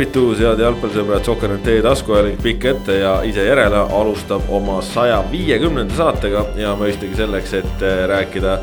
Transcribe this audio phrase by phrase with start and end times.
[0.00, 5.92] tervitus, head jalgpallisõbrad, Sokkernet teie taskuhääling pikk ette ja ise järele alustab oma saja viiekümnenda
[5.98, 8.54] saatega ja mõistagi selleks, et äh, rääkida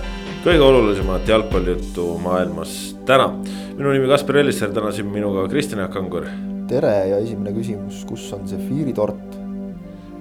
[0.41, 2.73] kõige olulisemat jalgpallijuttu maailmas
[3.05, 3.29] täna.
[3.77, 6.25] minu nimi Kaspar Ellissaar, täna siin minuga Kristjan Jaak Kangur.
[6.67, 9.37] tere ja esimene küsimus, kus on see fiiritort?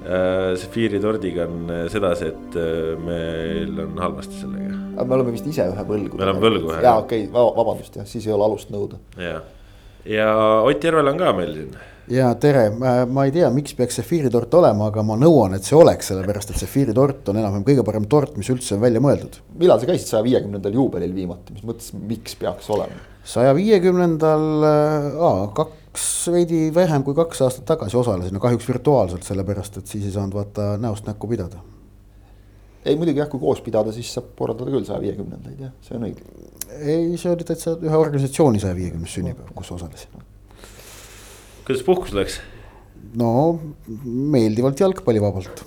[0.05, 2.62] Äh, see fiiritordiga on äh, sedasi, et
[3.09, 4.85] meil on halvasti sellega.
[5.01, 6.21] me oleme vist ise ühe võlgu.
[6.21, 6.85] me oleme võlgu ühe.
[6.85, 9.01] jaa, okei okay,, vabandust jah, siis ei ole alust nõuda.
[9.16, 9.55] jah
[10.06, 11.77] ja Ott Järvel on ka meil siin.
[12.10, 12.69] ja tere,
[13.10, 16.62] ma ei tea, miks peaks sefiiritort olema, aga ma nõuan, et see oleks, sellepärast et
[16.62, 19.40] sefiiritort on enam-vähem kõige parem tort, mis üldse on välja mõeldud.
[19.59, 23.02] millal sa käisid saja viiekümnendal juubelil viimati, mis mõttes, miks peaks olema?
[23.27, 24.46] saja viiekümnendal,
[25.57, 30.38] kaks, veidi vähem kui kaks aastat tagasi osalesin, kahjuks virtuaalselt, sellepärast et siis ei saanud
[30.38, 31.65] vaata näost näkku pidada
[32.87, 36.09] ei muidugi jah, kui koos pidada, siis saab korraldada küll saja viiekümnendaid jah, see on
[36.09, 36.26] õige.
[36.79, 40.26] ei, see oli täitsa ühe organisatsiooni saja viiekümnes sünnipäev, kus osalesin.
[41.66, 42.40] kuidas puhkus läks?
[43.18, 43.30] no
[44.04, 45.65] meeldivalt jalgpallivabalt.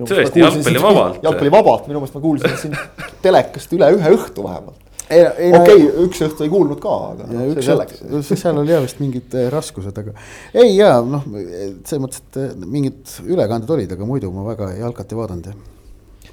[0.00, 1.22] tõesti, jalgpallivabalt?
[1.26, 2.76] jalgpallivabalt, minu meelest ma kuulsin siin
[3.24, 7.46] telekast üle ühe õhtu vähemalt okei okay, no,, üks õhtu ei kuulnud ka, aga ja
[7.56, 8.02] see selleks.
[8.34, 10.12] seal oli jah vist mingid äh, raskused, aga
[10.52, 15.14] ei jaa, noh, selles mõttes, et äh, mingid ülekanded olid, aga muidu ma väga jalkat
[15.14, 15.77] ei vaadanud jah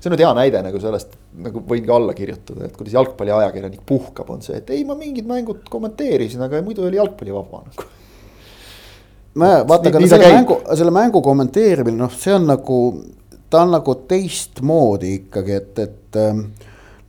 [0.05, 3.81] see on nüüd hea näide nagu sellest, nagu võin ka alla kirjutada, et kuidas jalgpalliajakirjanik
[3.89, 7.87] puhkab, on see, et ei, ma mingid mängud kommenteerisin, aga muidu oli jalgpalli vaba nagu.
[9.41, 12.79] nojah, vaata, aga selle mängu, selle mängu kommenteerimine, noh, see on nagu,
[13.49, 16.45] ta on nagu teistmoodi ikkagi, et, et ähm,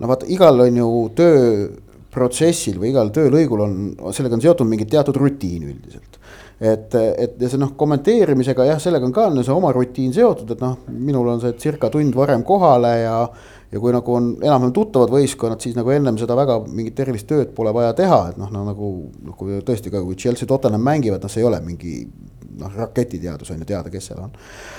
[0.01, 5.21] no vaata, igal on ju tööprotsessil või igal töölõigul on, sellega on seotud mingi teatud
[5.21, 6.17] rutiin üldiselt
[6.61, 10.55] et, et ja see noh, kommenteerimisega jah, sellega on ka on see oma rutiin seotud,
[10.55, 13.19] et noh, minul on see circa tund varem kohale ja.
[13.73, 17.53] ja kui nagu on enam-vähem tuttavad võistkonnad, siis nagu ennem seda väga mingit erilist tööd
[17.57, 18.91] pole vaja teha, et noh no,, nagu
[19.37, 21.97] kui tõesti ka, kui Chelsea, Tottenham mängivad, noh, see ei ole mingi
[22.57, 24.37] noh, raketiteadus on ju teada, kes seal on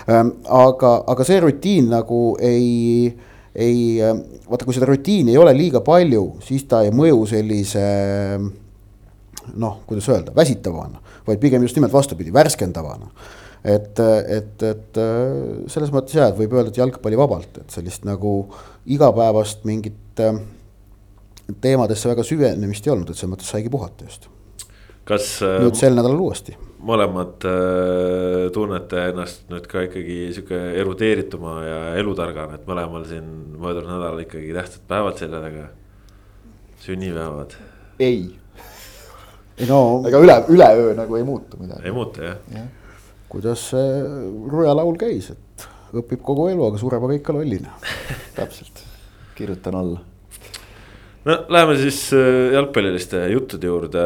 [0.10, 0.38] ähm,.
[0.50, 3.12] aga, aga see rutiin nagu ei
[3.58, 3.98] ei,
[4.50, 7.86] vaata, kui seda rutiini ei ole liiga palju, siis ta ei mõju sellise
[9.56, 13.10] noh, kuidas öelda, väsitavana vaid pigem just nimelt vastupidi, värskendavana.
[13.68, 14.00] et,
[14.32, 15.00] et, et
[15.68, 18.40] selles mõttes jah, et võib öelda, et jalgpalli vabalt, et sellist nagu
[18.86, 20.40] igapäevast mingit äh,
[21.62, 24.30] teemadesse väga süvenemist ei olnud, et selles mõttes saigi puhata just.
[25.08, 25.38] kas.
[25.44, 26.56] Äh, nüüd sel nädalal uuesti
[26.88, 33.26] mõlemad äh, tunnete ennast nüüd ka ikkagi sihuke erudeerituma ja elutargana, et mõlemal siin
[33.58, 35.70] möödunud nädalal ikkagi tähtsad päevad selja taga.
[36.86, 37.58] sünnipäevad.
[38.00, 38.38] ei
[39.66, 39.80] no.
[40.08, 41.88] ega üle, üleöö nagu ei muutu midagi.
[41.88, 42.68] ei muutu jah ja..
[43.32, 43.88] kuidas see
[44.52, 47.74] Ruja laul käis, et õpib kogu elu, aga sureb aga ikka lollina
[48.38, 48.84] täpselt,
[49.38, 50.02] kirjutan alla.
[51.26, 54.04] no läheme siis äh, jalgpalliliste juttude juurde.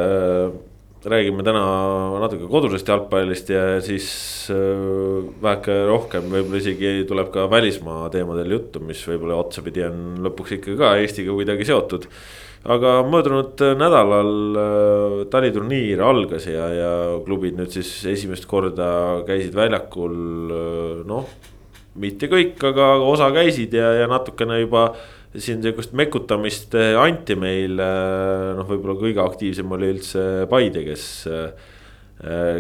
[1.01, 1.63] räägime täna
[2.22, 4.07] natuke kodusest jalgpallist ja siis
[4.53, 10.56] äh, väheke rohkem, võib-olla isegi tuleb ka välismaa teemadel juttu, mis võib-olla otsapidi on lõpuks
[10.59, 12.07] ikka ka Eestiga kuidagi seotud
[12.61, 16.91] aga möödunud nädalal äh, taliturniir algas ja, ja
[17.25, 21.25] klubid nüüd siis esimest korda käisid väljakul äh, noh.
[22.01, 24.91] mitte kõik, aga osa käisid ja, ja natukene juba
[25.33, 27.89] siin sihukest mekutamist äh, anti meile.
[28.59, 31.05] noh, võib-olla kõige aktiivsem oli üldse Paide, kes,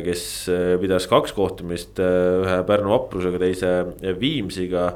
[0.07, 0.27] kes
[0.81, 4.95] pidas kaks kohtumist, ühe Pärnu vaprusega, teise Viimsiga.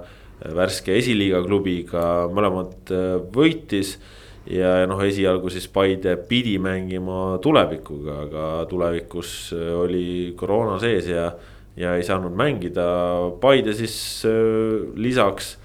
[0.55, 2.89] värske esiliiga klubiga, mõlemad
[3.35, 3.99] võitis
[4.49, 10.07] ja, ja noh, esialgu siis Paide pidi mängima tulevikuga, aga tulevikus äh, oli
[10.37, 11.29] koroona sees ja,
[11.77, 12.85] ja ei saanud mängida.
[13.41, 13.97] Paide siis
[14.29, 15.55] äh, lisaks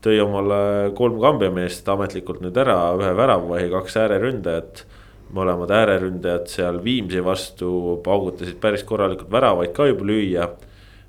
[0.00, 0.62] tõi omale
[0.96, 4.86] kolm kambiameest ametlikult nüüd ära, ühe väravahi, kaks ääreründajat.
[5.30, 10.48] mõlemad ääreründajad seal Viimsi vastu paugutasid päris korralikult väravaid ka juba lüüa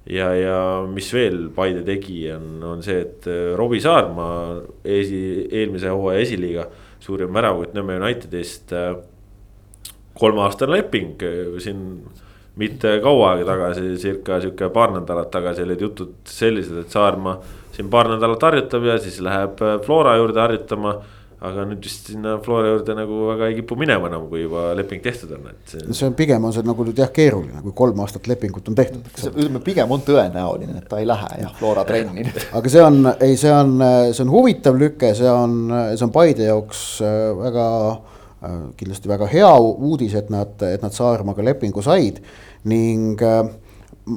[0.06, 4.28] ja, ja mis veel Paide tegi, on, on see, et äh, Robbie Saarma
[4.84, 6.68] esi, eelmise hooaja esiliiga
[7.02, 8.74] suurim väravkott Nõmme Unitedist.
[8.74, 8.96] Äh,
[10.20, 11.82] kolmeaastane leping äh, siin
[12.60, 17.38] mitte kaua aega tagasi, circa sihuke paar nädalat tagasi olid jutud sellised, et Saarma
[17.72, 20.98] siin paar nädalat harjutab ja siis läheb äh, Flora juurde harjutama
[21.42, 25.02] aga nüüd vist sinna Flora juurde nagu väga ei kipu minema enam, kui juba leping
[25.02, 26.06] tehtud on, et see.
[26.06, 29.10] on pigem on see nagu nüüd jah keeruline, kui kolm aastat lepingut on tehtud.
[29.32, 33.40] ütleme pigem on tõenäoline, et ta ei lähe jah Flora trenni aga see on, ei,
[33.42, 33.74] see on,
[34.12, 35.58] see on huvitav lüke, see on,
[35.96, 40.94] see on Paide jaoks äh, väga äh, kindlasti väga hea uudis, et nad, et nad
[40.94, 42.22] Saaremaga lepingu said
[42.70, 43.50] ning äh,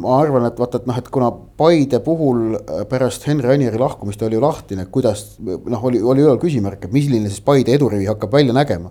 [0.00, 4.23] ma arvan, et vaata, et noh, et kuna Paide puhul äh, pärast Henri Anieri lahkumist
[4.26, 8.35] oli ju lahtine, kuidas noh, oli, oli üleval küsimärk, et milline siis Paide edurivi hakkab
[8.35, 8.91] välja nägema.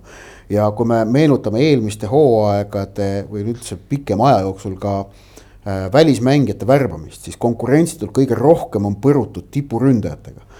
[0.49, 7.23] ja kui me meenutame eelmiste hooaegade või üldse pikema aja jooksul ka äh, välismängijate värbamist,
[7.23, 10.52] siis konkurentsitult kõige rohkem on põrutud tipuründajatega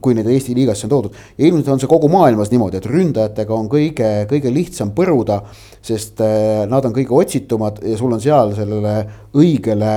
[0.00, 1.22] kui neid Eesti liigasse on toodud.
[1.38, 5.42] ja ilmselt on see kogu maailmas niimoodi, et ründajatega on kõige, kõige lihtsam põruda,
[5.84, 9.00] sest äh, nad on kõige otsitumad ja sul on seal sellele
[9.36, 9.96] õigele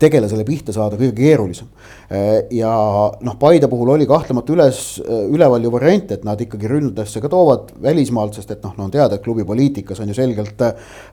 [0.00, 1.66] tegelasele pihta saada kõige keerulisem.
[2.10, 2.72] Äh, ja
[3.10, 7.74] noh, Paide puhul oli kahtlemata üles, üleval ju variant, et nad ikkagi ründadesse ka toovad
[7.82, 10.66] välismaalt, sest et noh, no on teada, et klubi poliitikas on ju selgelt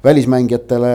[0.06, 0.92] välismängijatele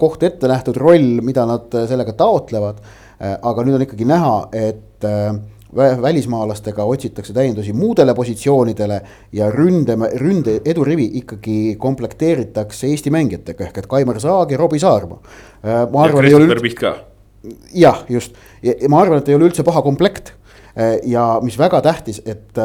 [0.00, 2.82] koht ette nähtud roll, mida nad sellega taotlevad
[3.22, 5.34] Äh, aga nüüd on ikkagi näha, et äh,
[6.02, 9.00] välismaalastega otsitakse täiendusi muudele positsioonidele
[9.32, 15.18] ja ründe, ründe edurivi ikkagi komplekteeritakse Eesti mängijatega ehk et Kaimar Saag ja Robbie Saarma.
[15.64, 16.94] Äh, ja Christopher Piht ka.
[17.74, 18.34] jah, just
[18.88, 20.32] ma arvan, et ei ole üldse paha komplekt
[21.06, 22.56] ja mis väga tähtis, et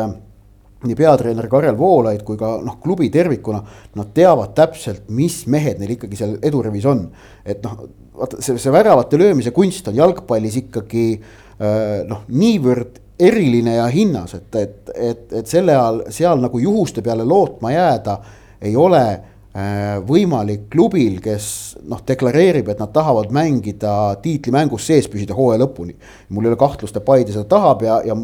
[0.87, 3.59] nii peatreener Karel Voolaid kui ka noh, klubi tervikuna,
[3.99, 7.09] nad teavad täpselt, mis mehed neil ikkagi seal edurivis on.
[7.43, 7.83] et noh,
[8.19, 14.33] vaata see, see väravate löömise kunst on jalgpallis ikkagi äh, noh, niivõrd eriline ja hinnas,
[14.37, 18.15] et, et, et, et selle all seal nagu juhuste peale lootma jääda
[18.63, 21.49] ei ole äh, võimalik klubil, kes
[21.89, 25.97] noh, deklareerib, et nad tahavad mängida tiitlimängus sees püsida hooaja lõpuni.
[26.29, 28.15] mul ei ole kahtlust, et Paide seda tahab ja, ja,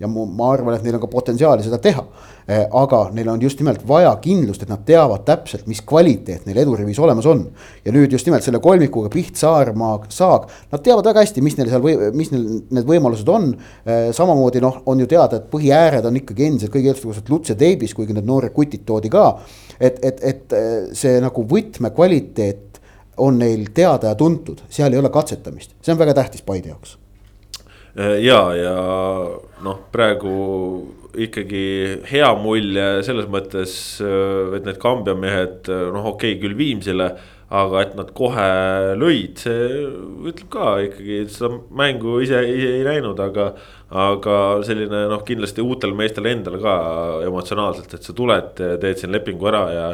[0.00, 2.04] ja ma arvan, et neil on ka potentsiaali seda teha
[2.46, 6.60] Eh, aga neil on just nimelt vaja kindlust, et nad teavad täpselt, mis kvaliteet neil
[6.62, 7.40] edurivis olemas on.
[7.82, 11.72] ja nüüd just nimelt selle kolmikuga Piht, Saarma, Saag, nad teavad väga hästi, mis neil
[11.72, 13.48] seal või mis neil need võimalused on.
[13.82, 17.94] Eh, samamoodi noh, on ju teada, et põhiääred on ikkagi endiselt kõige eestlane Lutse Teibis,
[17.98, 19.24] kuigi need noored kutid toodi ka.
[19.80, 22.78] et, et, et eh, see nagu võtmekvaliteet
[23.26, 26.94] on neil teada ja tuntud, seal ei ole katsetamist, see on väga tähtis Paide jaoks
[27.96, 28.76] ja, ja
[29.64, 30.36] noh, praegu
[31.16, 31.62] ikkagi
[32.10, 33.72] hea mulje selles mõttes,
[34.02, 37.14] et need Kambja mehed, noh, okei okay,, küll Viimsile.
[37.46, 38.44] aga et nad kohe
[38.98, 39.66] lõid, see
[40.26, 43.52] ütleb ka ikkagi, seda mängu ise, ise ei näinud, aga.
[43.86, 46.74] aga selline noh, kindlasti uutel meestel endal ka
[47.22, 49.86] emotsionaalselt, et sa tuled, teed siin lepingu ära ja.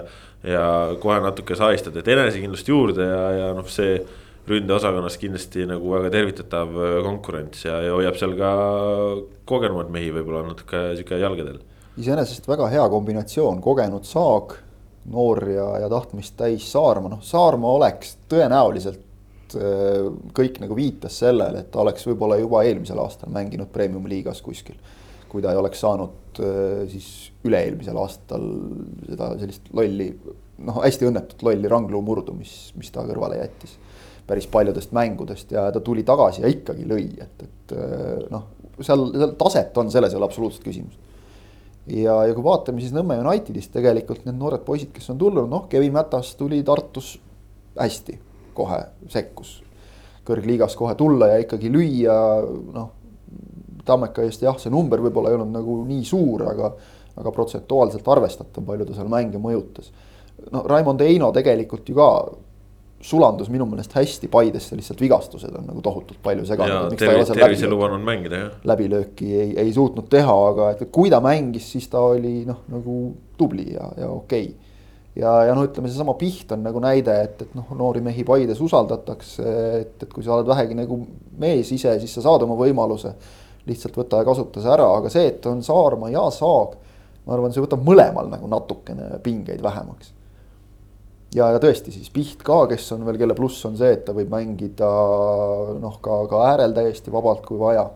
[0.49, 0.65] ja
[0.99, 4.01] kohe natuke sahistad, et enesekindlust juurde ja, ja noh, see
[4.49, 8.51] ründeosakonnas kindlasti nagu väga tervitatav äh, konkurents ja, ja hoiab seal ka
[9.49, 11.61] kogenumaid mehi võib-olla natuke sihuke jalgadel.
[12.01, 14.57] iseenesest väga hea kombinatsioon, kogenud Saag,
[15.13, 21.63] noor ja, ja tahtmist täis Saarma, noh Saarma oleks tõenäoliselt äh, kõik nagu viitas sellele,
[21.63, 24.79] et ta oleks võib-olla juba eelmisel aastal mänginud premium-liigas kuskil.
[25.33, 28.43] kui ta ei oleks saanud äh, siis üle-eelmisel aastal
[29.07, 30.11] seda sellist lolli,
[30.67, 33.79] noh hästi õnnetut lolli rangluu murdu, mis, mis ta kõrvale jättis
[34.33, 38.49] päris paljudest mängudest ja ta tuli tagasi ja ikkagi lõi, et, et äh, noh,
[38.81, 40.99] seal, seal taset on, selles ei ole absoluutselt küsimust.
[41.93, 45.67] ja, ja kui vaatame siis Nõmme Unitedist tegelikult need noored poisid, kes on tulnud, noh,
[45.69, 47.17] Kevin Mätas tuli Tartus
[47.79, 48.19] hästi,
[48.55, 48.81] kohe
[49.13, 49.61] sekkus.
[50.23, 52.17] kõrgliigas kohe tulla ja ikkagi lüüa,
[52.75, 52.91] noh.
[53.83, 56.69] Tammeka eest jah, see number võib-olla ei olnud nagu nii suur, aga,
[57.19, 59.91] aga protsentuaalselt arvestatav, palju ta seal mänge mõjutas.
[60.55, 62.07] no Raimond Eino tegelikult ju ka
[63.03, 66.95] sulandus minu meelest hästi Paidesse, lihtsalt vigastused on nagu tohutult palju seganud.
[66.97, 68.53] terviseluba on mängida jah.
[68.69, 72.99] läbilööki ei, ei suutnud teha, aga et kui ta mängis, siis ta oli noh, nagu
[73.39, 74.71] tubli ja, ja okei okay.
[75.19, 78.63] ja, ja noh, ütleme seesama Piht on nagu näide, et, et noh, noori mehi Paides
[78.63, 81.03] usaldatakse, et, et kui sa oled vähegi nagu
[81.43, 83.17] mees ise, siis sa saad oma võimaluse.
[83.67, 86.79] lihtsalt võta ja kasuta see ära, aga see, et on Saarma ja Saag,
[87.27, 90.15] ma arvan, see võtab mõlemal nagu natukene pingeid vähemaks
[91.37, 94.15] ja, ja tõesti siis Piht ka, kes on veel, kelle pluss on see, et ta
[94.17, 94.89] võib mängida
[95.83, 97.89] noh, ka, ka äärel täiesti vabalt, kui vaja.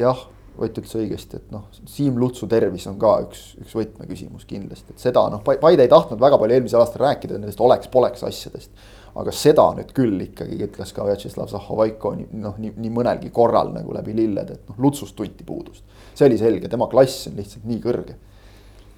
[0.00, 4.92] jah, Ott ütles õigesti, et noh, Siim Lutsu tervis on ka üks, üks võtmeküsimus kindlasti,
[4.92, 8.82] et seda noh, Paide ei tahtnud väga palju eelmisel aastal rääkida nendest oleks-poleks asjadest.
[9.16, 13.96] aga seda nüüd küll ikkagi ütles ka Vjatšeslav Zahhovaiko noh, nii, nii mõnelgi korral nagu
[13.96, 15.84] läbi lillede, et noh, Lutsust tunti puudust.
[16.12, 18.18] see oli selge, tema klass on lihtsalt nii kõrge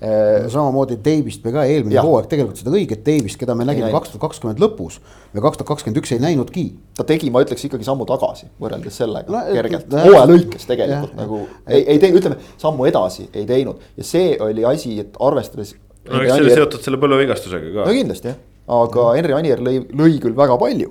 [0.03, 4.11] Äh, samamoodi Davist me ka eelmine hooaeg tegelikult seda õiget Davist, keda me nägime kaks
[4.11, 4.97] tuhat kakskümmend lõpus.
[5.33, 6.65] me kaks tuhat kakskümmend üks ei näinudki.
[6.99, 11.21] ta tegi, ma ütleks ikkagi sammu tagasi võrreldes sellega no, kergelt, hooaja lõikes tegelikult ja,
[11.23, 15.77] nagu ei, ei teinud, ütleme sammu edasi ei teinud ja see oli asi, et arvestades.
[16.11, 17.87] no eks see oli seotud selle põlvevigastusega ka.
[17.87, 18.43] no kindlasti jah,
[18.81, 20.91] aga Henri Anier lõi, lõi küll väga palju,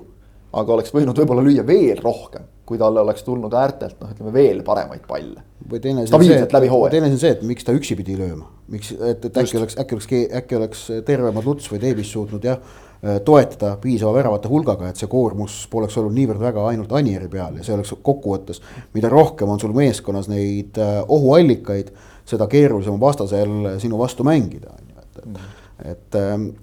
[0.64, 4.62] aga oleks võinud võib-olla lüüa veel rohkem kui talle oleks tulnud äärtelt noh, ütleme veel
[4.66, 5.42] paremaid palle.
[5.70, 6.46] või teine asi on see,
[6.92, 9.76] teine asi on see, et miks ta üksi pidi lööma, miks, et, et äkki oleks,
[9.80, 12.80] äkki oleks, äkki oleks tervemad Luts või Davis suutnud jah
[13.24, 17.66] toetada piisava väravate hulgaga, et see koormus poleks olnud niivõrd väga ainult Anieri peal ja
[17.66, 18.62] see oleks kokkuvõttes,
[18.96, 21.90] mida rohkem on sul meeskonnas neid ohuallikaid,
[22.24, 25.52] seda keerulisem on vastasel sinu vastu mängida, on ju, et mm
[25.82, 26.16] et,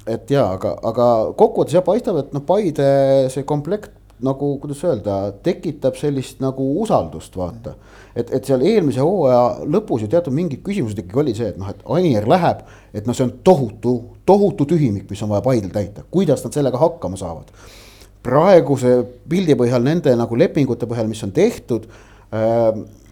[0.08, 2.88] et ja, aga, aga kokkuvõttes jah, paistab, et noh, Paide
[3.34, 3.92] see komplekt
[4.26, 7.74] nagu kuidas öelda, tekitab sellist nagu usaldust, vaata.
[8.16, 11.70] et, et seal eelmise hooaja lõpus ju teatud mingid küsimused ikkagi oli see, et noh,
[11.72, 12.64] et Anier läheb,
[12.94, 13.96] et noh, see on tohutu,
[14.28, 17.54] tohutu tühimik, mis on vaja Paidel täita, kuidas nad sellega hakkama saavad.
[18.22, 19.00] praeguse
[19.30, 21.88] pildi põhjal, nende nagu lepingute põhjal, mis on tehtud
[22.30, 22.68] äh,,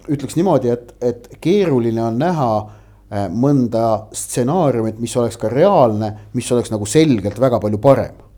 [0.09, 6.51] ütleks niimoodi, et, et keeruline on näha äh, mõnda stsenaariumit, mis oleks ka reaalne, mis
[6.51, 8.28] oleks nagu selgelt väga palju parem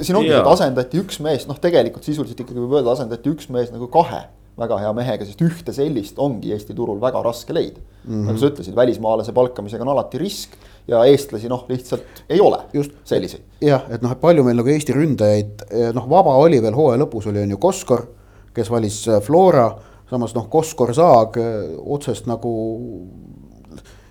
[0.00, 3.72] siin ongi, et asendati üks mees, noh, tegelikult sisuliselt ikkagi võib öelda, asendati üks mees
[3.74, 4.24] nagu kahe
[4.60, 8.10] väga hea mehega, sest ühte sellist ongi Eesti turul väga raske leida mm.
[8.10, 8.26] -hmm.
[8.28, 10.56] nagu sa ütlesid, välismaalase palkamisega on alati risk
[10.88, 13.42] ja eestlasi noh, lihtsalt ei ole just selliseid.
[13.64, 17.02] jah, et noh, et palju meil nagu Eesti ründajaid, eh, noh, vaba oli veel hooaja
[17.04, 18.06] lõpus oli on ju Koskor,
[18.54, 19.70] kes valis eh, Flora,
[20.10, 22.52] samas noh, Koskor Saag eh, otsest nagu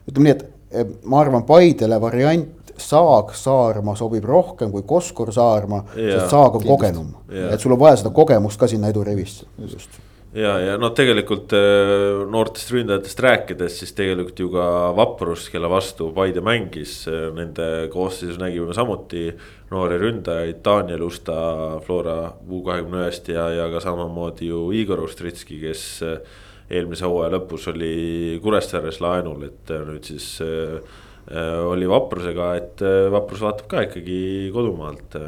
[0.10, 0.38] ütleme nii,
[0.72, 2.48] et ma arvan, Paidele variant
[2.84, 7.10] Saag Saarma sobib rohkem kui Koskor Saarma, sest Saag on kogenum.
[7.30, 9.46] et sul on vaja seda kogemust ka sinna edurivisse.
[10.34, 14.66] ja, ja noh, tegelikult äh, noortest ründajatest rääkides, siis tegelikult ju ka
[14.98, 19.30] Vaprus, kelle vastu Paide mängis, äh, nende koosseisus nägime samuti
[19.72, 25.60] noori ründajaid, Daniel Usta Flora U kahekümne ühest ja, ja ka samamoodi ju Igor Ustritski,
[25.62, 26.22] kes äh,
[26.70, 30.82] eelmise hooaja lõpus oli Kuressaares laenul, et nüüd siis Äh,
[31.70, 35.28] oli vaprusega, et äh, vaprus vaatab ka ikkagi kodumaalt äh,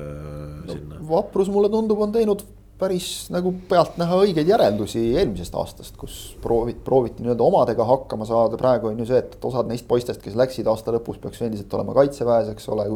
[0.66, 0.98] no, sinna.
[1.12, 2.42] vaprus mulle tundub, on teinud
[2.82, 8.90] päris nagu pealtnäha õigeid järeldusi eelmisest aastast, kus prooviti, prooviti nii-öelda omadega hakkama saada, praegu
[8.90, 12.50] on ju see, et osad neist poistest, kes läksid aasta lõpus, peaks endiselt olema kaitseväes,
[12.56, 12.88] eks ole,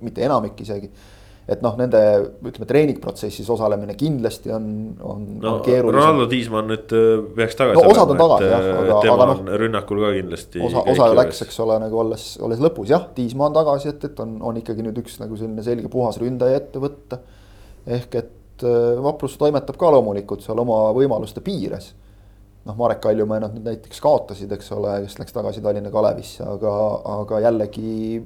[0.00, 0.88] mitte enamik isegi
[1.44, 2.00] et noh, nende
[2.40, 5.98] ütleme treeningprotsessis osalemine kindlasti on, on, no, on keerulisem.
[5.98, 9.42] Ronaldo Tiismann nüüd äh, peaks tagasi no, osad on tagasi jah, äh, aga, aga noh.
[9.60, 10.62] rünnakul ka kindlasti.
[10.64, 14.06] osa, osa ju läks, eks ole, nagu olles, olles lõpus jah, Tiismaa on tagasi, et,
[14.08, 17.20] et on, on ikkagi nüüd üks nagu selline selge puhas ründaja ette võtta.
[17.98, 21.92] ehk et äh, Vaprus toimetab ka loomulikult seal oma võimaluste piires
[22.64, 26.72] noh, Marek Kaljumäe nad nüüd näiteks kaotasid, eks ole, kes läks tagasi Tallinna Kalevisse, aga,
[27.18, 28.24] aga jällegi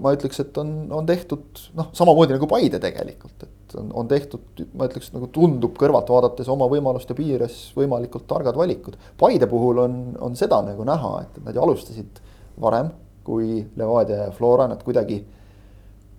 [0.00, 4.64] ma ütleks, et on, on tehtud noh, samamoodi nagu Paide tegelikult, et on, on tehtud,
[4.78, 8.96] ma ütleks nagu tundub kõrvalt vaadates oma võimaluste piires võimalikult targad valikud.
[9.20, 12.20] Paide puhul on, on seda nagu näha, et nad ju alustasid
[12.62, 12.90] varem
[13.22, 15.20] kui Levadia ja Flora, nad kuidagi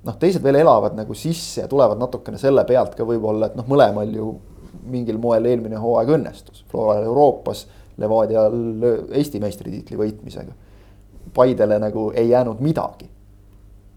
[0.08, 3.68] noh, teised veel elavad nagu sisse ja tulevad natukene selle pealt ka võib-olla, et noh,
[3.70, 4.34] mõlemal ju
[4.90, 6.64] mingil moel eelmine hooaeg õnnestus.
[6.72, 7.66] Floral Euroopas,
[8.02, 8.56] Levadial
[9.14, 10.56] Eesti meistritiitli võitmisega.
[11.34, 13.08] Paidele nagu ei jäänud midagi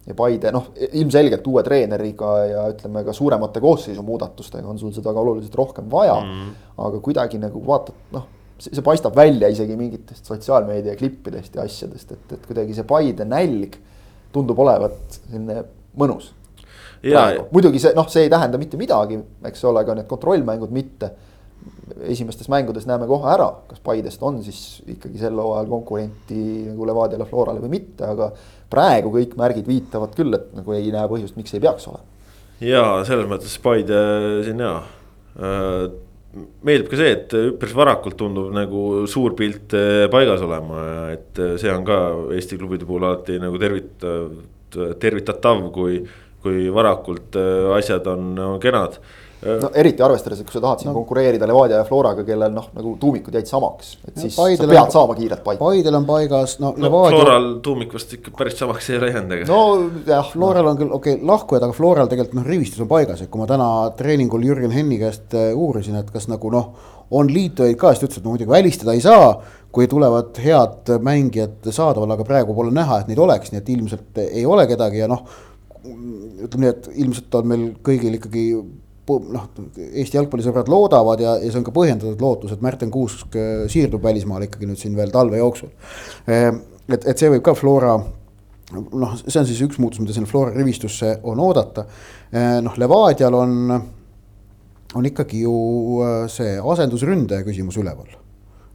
[0.06, 5.12] ja Paide noh, ilmselgelt uue treeneriga ja ütleme ka suuremate koosseisu muudatustega on sul seda
[5.14, 6.20] ka oluliselt rohkem vaja.
[6.22, 6.54] Mm..
[6.86, 8.26] aga kuidagi nagu vaatad, noh,
[8.58, 13.78] see paistab välja isegi mingitest sotsiaalmeedia klippidest ja asjadest, et, et kuidagi see Paide nälg
[14.34, 15.62] tundub olevat selline
[15.98, 16.32] mõnus.
[17.52, 19.18] muidugi see noh, see ei tähenda mitte midagi,
[19.50, 21.12] eks ole, ka need kontrollmängud mitte.
[22.06, 27.26] Esimestes mängudes näeme kohe ära, kas Paidest on siis ikkagi sel hooajal konkurenti nagu Levadiale,
[27.26, 28.30] Florale või mitte, aga
[28.72, 32.04] praegu kõik märgid viitavad küll, et nagu ei näe põhjust, miks ei peaks olema.
[32.64, 34.00] ja selles mõttes Paide
[34.46, 35.86] siin ja äh,
[36.66, 40.82] meeldib ka see, et üpris varakult tundub nagu suur pilt äh, paigas olema,
[41.14, 42.00] et äh, see on ka
[42.36, 44.32] Eesti klubide puhul alati nagu tervitav,
[45.00, 46.00] tervitatav, kui,
[46.42, 47.38] kui varakult
[47.76, 48.98] asjad on, on kenad
[49.44, 50.96] no eriti arvestades, et kui sa tahad siin no.
[50.96, 54.80] konkureerida Levadia ja Floraga, kellel noh, nagu tuumikud jäid samaks, et siis Paidel sa pead
[54.80, 55.60] on, saama kiiret paika.
[55.60, 57.20] Paidel on paigas, no, no Levadia.
[57.20, 59.50] Floral tuumik vast ikka päris samaks ei ole jäänud, ega.
[59.50, 59.60] no
[60.08, 60.32] jah.
[60.32, 63.42] Floral on küll, okei okay,, lahkujad, aga Floral tegelikult noh, rivistus on paigas, et kui
[63.42, 66.72] ma täna treeningul Jürgen Henni käest äh, uurisin, et kas nagu noh,
[67.16, 69.36] on liitujaid ka, siis ta ütles, et no muidugi välistada ei saa
[69.76, 74.20] kui tulevad head mängijad saadaval, aga praegu pole näha, et neid oleks, nii et ilmselt
[74.24, 75.26] ei ole kedagi ja noh.
[75.84, 78.46] ütleme nii, et ilmselt on meil kõigil ikkagi
[79.06, 83.64] noh, Eesti jalgpallisõbrad loodavad ja, ja see on ka põhjendatud lootus, et Märten Kuusk äh,
[83.70, 85.72] siirdub välismaale ikkagi nüüd siin veel talve jooksul.
[86.30, 86.50] Äh,
[86.88, 90.54] et, et see võib ka Flora noh, see on siis üks muutus, mida sinna Flora
[90.54, 91.86] rivistusse on oodata.
[92.32, 93.74] Äh, noh, Levadial on,
[94.96, 95.56] on ikkagi ju
[96.32, 98.22] see asendusründaja küsimus üleval.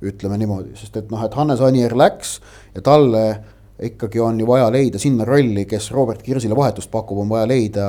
[0.01, 2.39] ütleme niimoodi, sest et noh, et Hannes Anier läks
[2.73, 3.25] ja talle
[3.81, 7.85] ikkagi on ju vaja leida sinna rolli, kes Robert Kirsile vahetust pakub, on vaja leida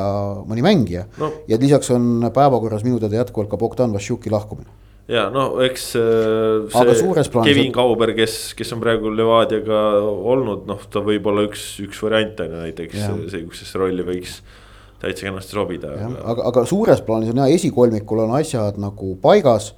[0.49, 1.32] mõni mängija no..
[1.49, 4.70] ja lisaks on päevakorras minu teada jätkuvalt ka Bogdan Vassiuki lahkumine.
[5.12, 11.04] ja no eks äh, see Kevin Kauber, kes, kes on praegu Levadiaga olnud, noh, ta
[11.04, 14.40] võib olla üks, üks variant on ju näiteks sihukesesse rolli võiks
[15.02, 15.92] täitsa kenasti sobida.
[16.22, 19.72] aga, aga suures plaanis on jah, esikolmikul on asjad nagu paigas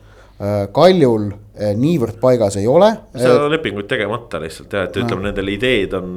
[0.75, 2.89] Kaljul äh, niivõrd paigas ei ole.
[3.15, 6.09] seal on lepinguid tegemata lihtsalt jah, et ütleme, nendel ideed on,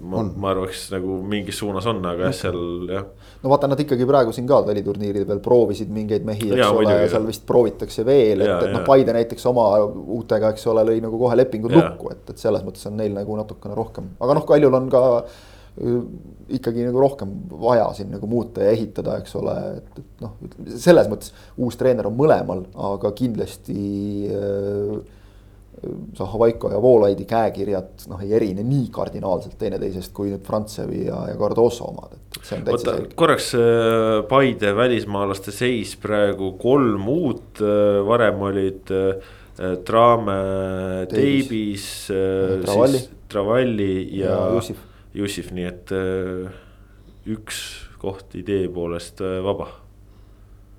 [0.00, 3.04] ma, ma arvaks nagu mingis suunas on, aga jah, seal jah.
[3.42, 6.96] no vaata, nad ikkagi praegu siin ka väliturniiride peal proovisid mingeid mehi, eks ja, ole,
[7.02, 11.04] ja seal vist proovitakse veel, et, et noh, Paide näiteks oma uutega, eks ole, lõi
[11.04, 11.84] nagu kohe lepingud ja.
[11.84, 15.04] lukku, et, et selles mõttes on neil nagu natukene rohkem, aga noh, Kaljul on ka
[16.50, 20.34] ikkagi nagu rohkem vaja siin nagu muuta ja ehitada, eks ole, et, et noh,
[20.82, 23.84] selles mõttes uus treener on mõlemal, aga kindlasti
[24.34, 24.98] äh,
[26.16, 31.38] Zahhovaiko ja Voolaidi käekirjad noh, ei erine nii kardinaalselt teineteisest kui nüüd Frantsevi ja, ja
[31.40, 33.14] Cardoso omad, et see on täitsa selge.
[33.22, 39.32] korraks äh, Paide välismaalaste seis praegu kolm uut, äh, varem olid äh,
[39.84, 40.36] Traame,
[41.10, 41.88] Teibis,
[42.64, 43.02] Travalli.
[43.28, 44.86] Travalli ja, ja Jussif
[45.16, 46.52] Jussif, nii et äh,
[47.30, 47.60] üks
[48.00, 49.68] koht idee poolest äh, vaba.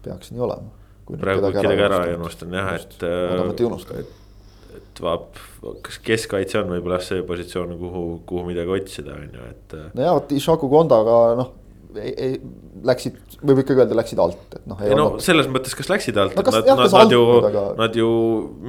[0.06, 0.72] peaks nii olema.
[1.12, 2.98] praegu kedagi ära ei unustan jah, et.
[3.04, 4.18] Äh, et,
[4.78, 5.40] et vaap,
[5.84, 9.76] kas keskkaitse on võib-olla see positsioon, kuhu, kuhu midagi otsida, on ju, et.
[9.98, 11.58] nojah, vot Ishaku Kondaga noh
[12.00, 12.38] ei, ei,
[12.88, 14.80] läksid, võib ikkagi öelda, läksid alt, et noh.
[14.84, 15.24] ei no olnud...
[15.26, 17.66] selles mõttes, kas läksid alt no,, et nad, nad, nad ju, aga...
[17.80, 18.08] nad ju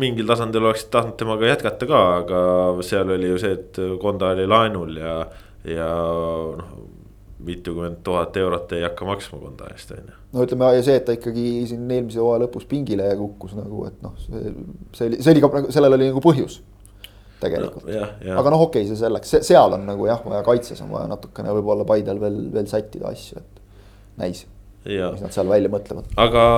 [0.03, 2.43] mingil tasandil oleksid tahtnud temaga jätkata ka, aga
[2.87, 5.17] seal oli ju see, et Konda oli laenul ja
[5.65, 5.89] ja
[6.59, 6.75] noh,
[7.45, 10.19] mitukümmend tuhat eurot ei hakka maksma Konda eest, on ju.
[10.35, 13.99] no ütleme ja see, et ta ikkagi siin eelmise hooaja lõpus pingile kukkus nagu, et
[14.05, 14.55] noh, see,
[14.97, 16.61] see oli, see oli ka nagu, sellel oli nagu põhjus.
[17.43, 20.93] tegelikult no,, aga noh, okei okay,, see selleks, seal on nagu jah, vaja kaitses on
[20.95, 23.63] vaja natukene võib-olla Paidel veel, veel sättida asju, et
[24.23, 24.47] näis.
[24.87, 26.11] mis nad seal välja mõtlevad.
[26.23, 26.49] aga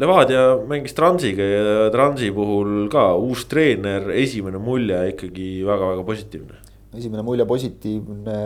[0.00, 6.59] Levadia mängis Transiga ja Transi puhul ka uus treener, esimene mulje ikkagi väga-väga positiivne
[6.96, 8.38] esimene mulje positiivne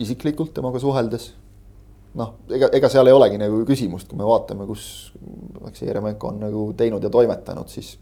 [0.00, 1.32] isiklikult temaga suheldes.
[2.18, 5.12] noh, ega, ega seal ei olegi nagu küsimust, kui me vaatame, kus
[5.60, 7.92] Aleksei Jeremenko on nagu teinud ja toimetanud, siis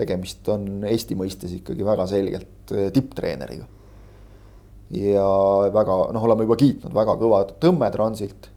[0.00, 3.66] tegemist on Eesti mõistes ikkagi väga selgelt eh, tipptreeneriga.
[4.96, 5.26] ja
[5.74, 8.48] väga noh, oleme juba kiitnud, väga kõva tõmme Transilt.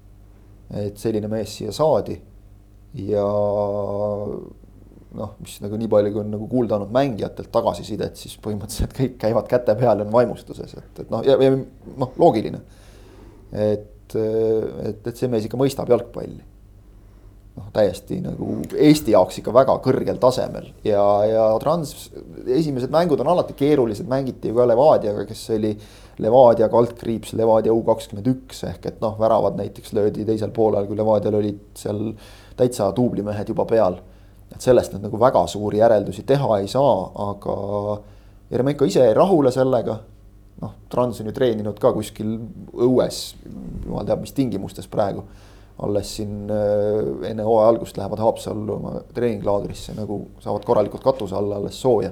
[0.73, 2.15] et selline mees siia saadi
[3.03, 3.27] ja
[5.17, 9.19] noh, mis nagu nii palju, kui on nagu kuulda olnud mängijatelt tagasisidet, siis põhimõtteliselt kõik
[9.21, 12.63] käivad käte peal ja on vaimustuses, et, et noh, ja, ja noh, loogiline.
[13.53, 16.41] et, et, et see mees ikka mõistab jalgpalli.
[17.53, 22.07] noh, täiesti nagu Eesti jaoks ikka väga kõrgel tasemel ja, ja Trans
[22.49, 25.75] esimesed mängud on alati keerulised, mängiti ju ka Levadiaga, kes oli
[26.23, 30.97] Levadia kaldkriips, Levadia U kakskümmend üks ehk et noh, väravad näiteks löödi teisel poolel, kui
[30.97, 32.01] Levadial olid seal
[32.57, 34.01] täitsa duublimehed juba peal
[34.53, 36.97] et sellest nüüd nagu väga suuri järeldusi teha ei saa,
[37.29, 37.55] aga
[38.53, 39.97] Jeremenko ise jäi rahule sellega.
[40.61, 42.35] noh, Trans on ju treeninud ka kuskil
[42.85, 43.23] õues,
[43.85, 45.23] jumal teab, mis tingimustes praegu.
[45.83, 51.57] alles siin äh, enne hooaja algust lähevad Haapsallu oma treeninglaagrisse nagu saavad korralikult katuse alla
[51.57, 52.11] alles sooja.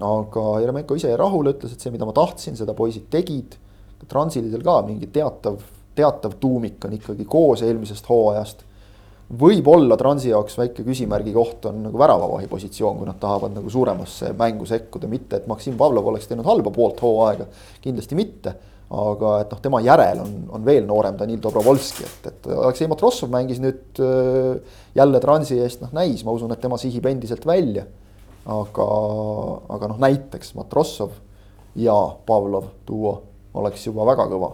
[0.00, 3.58] aga Jeremenko ise jäi rahule, ütles, et see, mida ma tahtsin, seda poisid tegid.
[4.08, 5.58] Transilidel ka mingi teatav,
[5.96, 8.65] teatav tuumik on ikkagi koos eelmisest hooajast
[9.26, 14.30] võib-olla Transi jaoks väike küsimärgi koht on nagu väravavahi positsioon, kui nad tahavad nagu suuremasse
[14.38, 17.48] mängu sekkuda, mitte et Maksim Pavlov oleks teinud halba poolt hooaega,
[17.82, 18.54] kindlasti mitte.
[18.86, 23.32] aga et noh, tema järel on, on veel noorem Danil Dobrovolski, et, et Aleksei Matrossov
[23.32, 27.82] mängis nüüd äh, jälle Transi eest, noh näis, ma usun, et tema sihib endiselt välja.
[28.46, 28.86] aga,
[29.74, 31.18] aga noh, näiteks Matrossov
[31.74, 31.96] ja
[32.30, 33.16] Pavlov duo
[33.58, 34.52] oleks juba väga kõva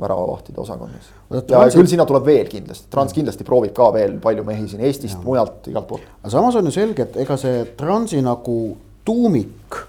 [0.00, 1.12] väravavahtide osakonnas.
[1.30, 5.20] ja küll sinna tuleb veel kindlasti, Trans kindlasti proovib ka veel palju mehi siin Eestist,
[5.24, 6.10] mujalt, igalt poolt.
[6.22, 8.58] aga samas on ju selge, et ega see Transi nagu
[9.04, 9.82] tuumik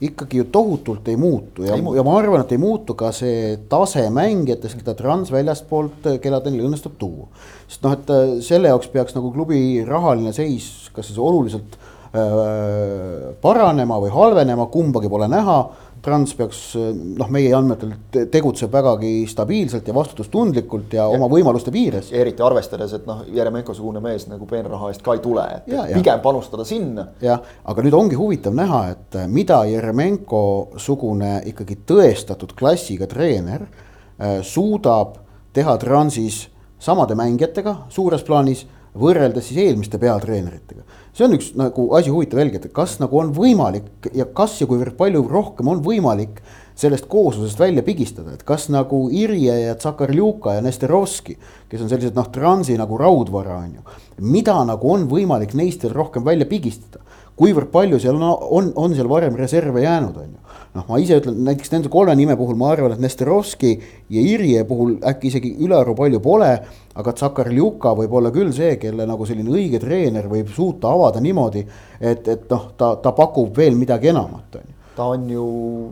[0.00, 4.04] ikkagi ju tohutult ei muutu ja, ja ma arvan, et ei muutu ka see tase
[4.14, 7.26] mängijatest, keda Trans väljastpoolt, keda teil õnnestub tuua.
[7.66, 11.74] sest noh, et äh, selle jaoks peaks nagu klubi rahaline seis, kas siis oluliselt
[12.14, 15.58] äh, paranema või halvenema, kumbagi pole näha
[16.02, 17.92] Trans peaks noh, meie andmetel
[18.32, 22.12] tegutseb vägagi stabiilselt ja vastutustundlikult ja, ja oma võimaluste piires.
[22.12, 26.14] eriti arvestades, et noh, Jeremenko-sugune mees nagu peenraha eest ka ei tule, et ja, pigem
[26.14, 26.22] ja.
[26.24, 27.08] panustada sinna.
[27.24, 35.18] jah, aga nüüd ongi huvitav näha, et mida Jeremenko-sugune ikkagi tõestatud klassiga treener äh, suudab
[35.56, 36.46] teha Transis
[36.78, 38.66] samade mängijatega suures plaanis
[38.98, 40.82] võrreldes siis eelmiste peatreeneritega.
[41.18, 44.94] See on üks nagu asi huvitav jälgida, kas nagu on võimalik ja kas ja kuivõrd
[44.98, 46.38] palju rohkem on võimalik
[46.78, 51.34] sellest kooslusest välja pigistada, et kas nagu Irje ja Tsakarljuka ja Nesterovski,
[51.70, 53.96] kes on sellised noh, transi nagu raudvara on ju.
[54.22, 57.02] mida nagu on võimalik neist veel rohkem välja pigistada,
[57.34, 58.28] kuivõrd palju seal on,
[58.60, 62.14] on, on seal varem reserve jäänud, on ju noh, ma ise ütlen näiteks nende kolme
[62.18, 63.72] nime puhul ma arvan, et Nesterovski
[64.14, 66.52] ja Irje puhul äkki isegi ülearu palju pole.
[66.98, 71.62] aga Tsakarljuka võib olla küll see, kelle nagu selline õige treener võib suuta avada niimoodi,
[72.00, 75.44] et, et noh, ta, ta pakub veel midagi enamat, on ju ta on ju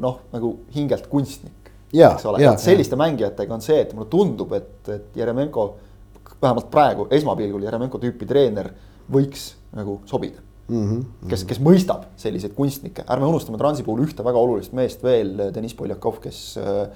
[0.02, 1.70] noh, nagu hingelt kunstnik.
[1.94, 3.02] eks ole, et selliste ja.
[3.04, 5.68] mängijatega on see, et mulle tundub, et, et Jeremenko
[6.42, 8.72] vähemalt praegu esmapilgul Jeremenko tüüpi treener
[9.12, 10.84] võiks nagu sobida mm.
[10.90, 11.28] -hmm.
[11.28, 15.74] kes, kes mõistab selliseid kunstnikke, ärme unustame Transi puhul ühte väga olulist meest veel, Deniss
[15.74, 16.88] Poljakov, kes äh,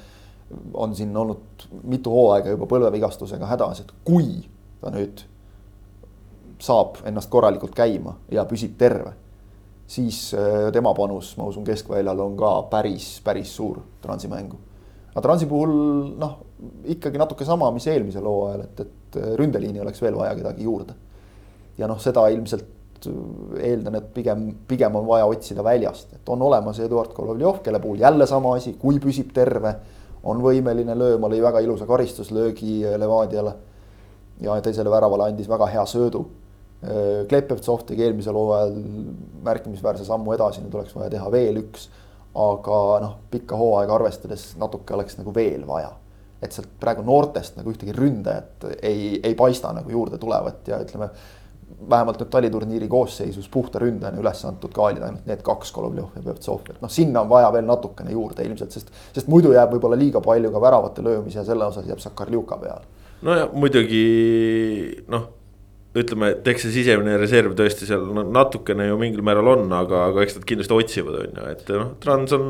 [0.75, 4.49] on siin olnud mitu hooaega juba põlvevigastusega hädas, et kui
[4.81, 5.25] ta nüüd
[6.61, 9.15] saab ennast korralikult käima ja püsib terve
[9.91, 14.59] siis äh, tema panus, ma usun, keskväljal on ka päris, päris suur Transi mängu.
[15.11, 15.73] aga Transi puhul
[16.19, 16.37] noh,
[16.95, 20.95] ikkagi natuke sama, mis eelmisel hooajal, et, et äh, ründeliini oleks veel vaja kedagi juurde.
[21.79, 26.43] ja noh, seda ilmselt äh, eeldan, et pigem, pigem on vaja otsida väljast, et on
[26.43, 29.75] olemas Eduard Kolovjov, kelle puhul jälle sama asi, kui püsib terve,
[30.25, 33.55] on võimeline lööma, lõi väga ilusa karistuslöögi Levadiale.
[34.41, 36.25] ja teisele väravale andis väga hea söödu
[36.81, 38.71] Äh, Klepevtsov tegi eelmisel hooajal
[39.45, 41.91] märkimisväärse sammu edasi, nüüd oleks vaja teha veel üks.
[42.31, 45.91] aga noh, pikka hooaega arvestades natuke oleks nagu veel vaja.
[46.41, 51.11] et sealt praegu noortest nagu ühtegi ründajat ei, ei paista nagu juurde tulevat ja ütleme.
[51.91, 56.23] Vähemalt nüüd taliturniiri koosseisus puhta ründajana üles antud ka olid ainult need kaks, Golovjov ja
[56.25, 59.99] Pevtsov, et noh, sinna on vaja veel natukene juurde ilmselt, sest, sest muidu jääb võib-olla
[59.99, 62.87] liiga palju ka väravate löömise ja selle osas jääb Sakarljuka peale.
[63.27, 64.07] no ja muidugi
[65.13, 65.29] noh
[65.99, 70.23] ütleme, et eks see sisemine reserv tõesti seal natukene ju mingil määral on, aga, aga
[70.23, 72.49] eks nad kindlasti otsivad, on ju, et noh, Trans on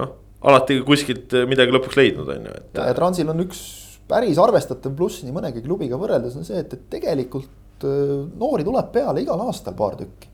[0.00, 0.14] noh,
[0.44, 2.80] alati kuskilt midagi lõpuks leidnud, on ju, et.
[2.98, 3.62] Transil on üks
[4.10, 7.48] päris arvestatav pluss nii mõnegi klubiga võrreldes on see, et, et tegelikult
[7.84, 10.30] äh, noori tuleb peale igal aastal paar tükki.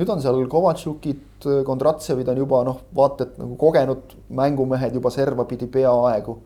[0.00, 5.44] nüüd on seal Kovatšukid, Kondratsevid on juba noh, vaata et nagu kogenud mängumehed juba serva
[5.48, 6.36] pidi peaaegu.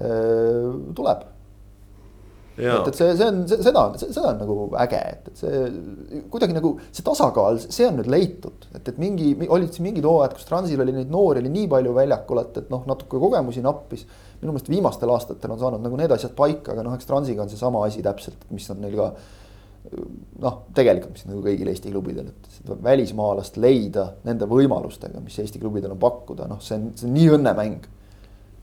[0.00, 1.26] Äh, tuleb
[2.56, 5.60] et, et see, see on, seda, seda on nagu äge, et, et see
[6.32, 10.36] kuidagi nagu see tasakaal, see on nüüd leitud, et, et mingi, olid siin mingid hooajad,
[10.36, 14.04] kus Transil oli neid noori oli nii palju väljakul, et, et noh, natuke kogemusi nappis.
[14.42, 17.52] Minu meelest viimastel aastatel on saanud nagu need asjad paika, aga noh, eks Transiga on
[17.52, 19.08] seesama asi täpselt, mis on neil ka
[20.42, 25.94] noh, tegelikult, mis nagu kõigil Eesti klubidel, et välismaalast leida nende võimalustega, mis Eesti klubidel
[25.94, 27.90] on pakkuda, noh, see on, see on nii õnnemäng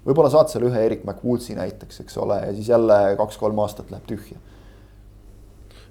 [0.06, 4.08] võib-olla saad seal ühe Erik McWoodsi näiteks, eks ole, ja siis jälle kaks-kolm aastat läheb
[4.10, 4.40] tühja.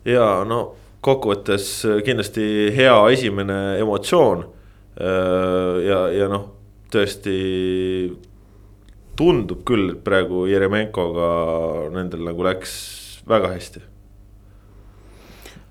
[0.08, 0.62] ja no
[1.04, 1.68] kokkuvõttes
[2.04, 2.44] kindlasti
[2.76, 4.46] hea esimene emotsioon.
[4.98, 6.48] Äh, ja, ja noh,
[6.90, 7.36] tõesti
[9.18, 11.30] tundub küll, et praegu Jeremenkoga
[11.94, 12.74] nendel nagu läks
[13.28, 13.86] väga hästi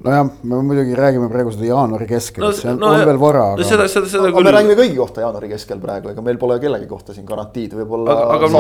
[0.04, 3.44] nojah, me muidugi räägime praegu seda jaanuari keskel no,, see on, no, on veel vara.
[3.56, 3.66] Aga...
[3.66, 4.46] seda, seda, seda küll.
[4.46, 8.18] me räägime kõigi kohta jaanuari keskel praegu, ega meil pole kellegi kohta siin garantiid, võib-olla
[8.44, 8.52] ka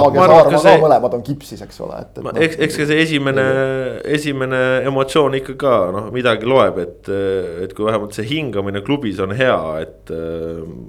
[0.81, 2.23] mõlemad on kipsis, eks ole, et, et.
[2.25, 3.45] No, eks, eks ka see esimene,
[4.17, 7.13] esimene emotsioon ikka ka noh, midagi loeb, et,
[7.67, 10.13] et kui vähemalt see hingamine klubis on hea, et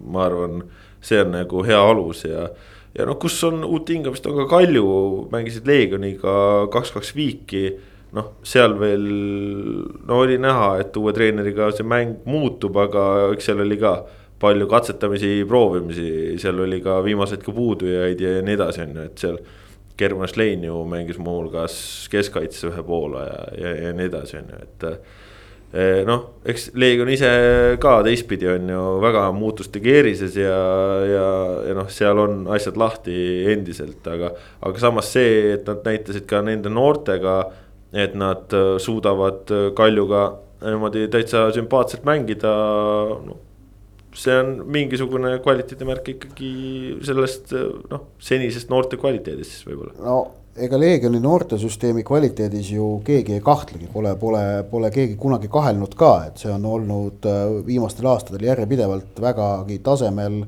[0.09, 0.65] ma arvan,
[1.05, 2.49] see on nagu hea alus ja
[2.99, 4.89] ja noh, kus on uut hingamist, on ka Kalju,
[5.33, 6.33] mängisid Leegioniga
[6.73, 7.69] kaks-kaks viiki
[8.17, 9.05] noh, seal veel
[10.09, 13.95] no oli näha, et uue treeneriga see mäng muutub, aga eks seal oli ka
[14.39, 19.25] palju katsetamisi, proovimisi, seal oli ka viimaseid ka puudujaid ja nii edasi, on ju, et
[19.25, 19.41] seal.
[19.99, 21.73] German Schlein ju mängis muuhulgas
[22.13, 24.85] keskkaitses ühe poole ja, ja, ja nii edasi, on ju, et
[26.09, 27.29] noh, eks Leegion ise
[27.83, 30.57] ka teistpidi on ju väga muutuste keerises ja,
[31.05, 31.27] ja,
[31.69, 33.19] ja noh, seal on asjad lahti
[33.53, 34.33] endiselt, aga.
[34.65, 37.43] aga samas see, et nad näitasid ka nende noortega
[37.93, 40.25] et nad äh, suudavad äh, Kaljuga
[40.61, 42.51] niimoodi täitsa sümpaatselt mängida,
[43.25, 43.39] noh.
[44.19, 46.53] see on mingisugune kvaliteedimärk ikkagi
[47.07, 49.95] sellest äh, noh, senisest noorte kvaliteedist siis võib-olla.
[50.03, 50.19] no
[50.65, 56.13] ega Leegioni noortesüsteemi kvaliteedis ju keegi ei kahtlegi, pole, pole, pole keegi kunagi kahelnud ka,
[56.29, 57.27] et see on olnud
[57.67, 60.41] viimastel aastatel järjepidevalt vägagi tasemel,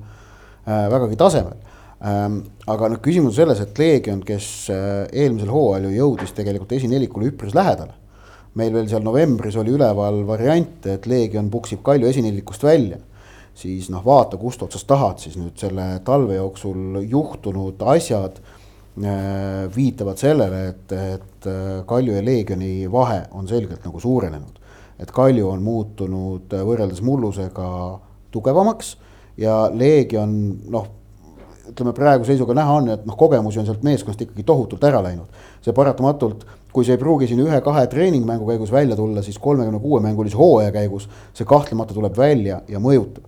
[0.67, 1.59] vägagi tasemel
[2.01, 6.73] Ähm, aga noh, küsimus on selles, et Leegion, kes äh, eelmisel hooajal ju jõudis tegelikult
[6.73, 7.99] esinelikule üpris lähedale.
[8.57, 12.97] meil veel seal novembris oli üleval variant, et Leegion puksib Kalju esinelikust välja.
[13.55, 18.41] siis noh, vaata, kust otsast tahad siis nüüd selle talve jooksul juhtunud asjad
[19.75, 21.47] viitavad sellele, et, et
[21.87, 24.59] Kalju ja Leegioni vahe on selgelt nagu suurenenud.
[25.01, 27.69] et Kalju on muutunud võrreldes mullusega
[28.31, 28.97] tugevamaks
[29.41, 30.35] ja Leegion
[30.69, 30.89] noh
[31.71, 35.29] ütleme praeguse seisuga näha on, et noh, kogemusi on sealt meeskonnast ikkagi tohutult ära läinud.
[35.61, 40.01] see paratamatult, kui see ei pruugi siin ühe-kahe treeningmängu käigus välja tulla, siis kolmekümne kuue
[40.01, 43.27] mängulise hooaja käigus see kahtlemata tuleb välja ja mõjutab.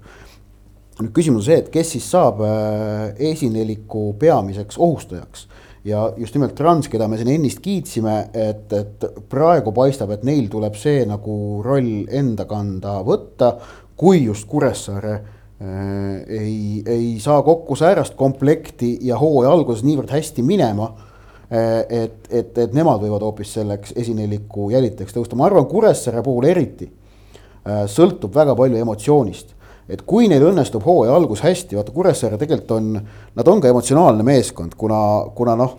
[1.00, 5.48] nüüd küsimus on see, et kes siis saab äh, esineliku peamiseks ohustajaks
[5.84, 10.48] ja just nimelt Trans, keda me siin ennist kiitsime, et, et praegu paistab, et neil
[10.50, 13.56] tuleb see nagu roll enda kanda võtta,
[13.98, 15.16] kui just Kuressaare
[15.62, 20.88] Äh, ei, ei saa kokku säärast komplekti ja hooaja alguses niivõrd hästi minema.
[21.52, 26.48] Äh, et, et, et nemad võivad hoopis selleks esineliku jälitajaks tõusta, ma arvan, Kuressaare puhul
[26.50, 29.54] eriti äh, sõltub väga palju emotsioonist
[29.88, 32.92] et kui neil õnnestub hooaja algus hästi, vaata Kuressaare tegelikult on,
[33.38, 35.00] nad on ka emotsionaalne meeskond, kuna,
[35.36, 35.78] kuna noh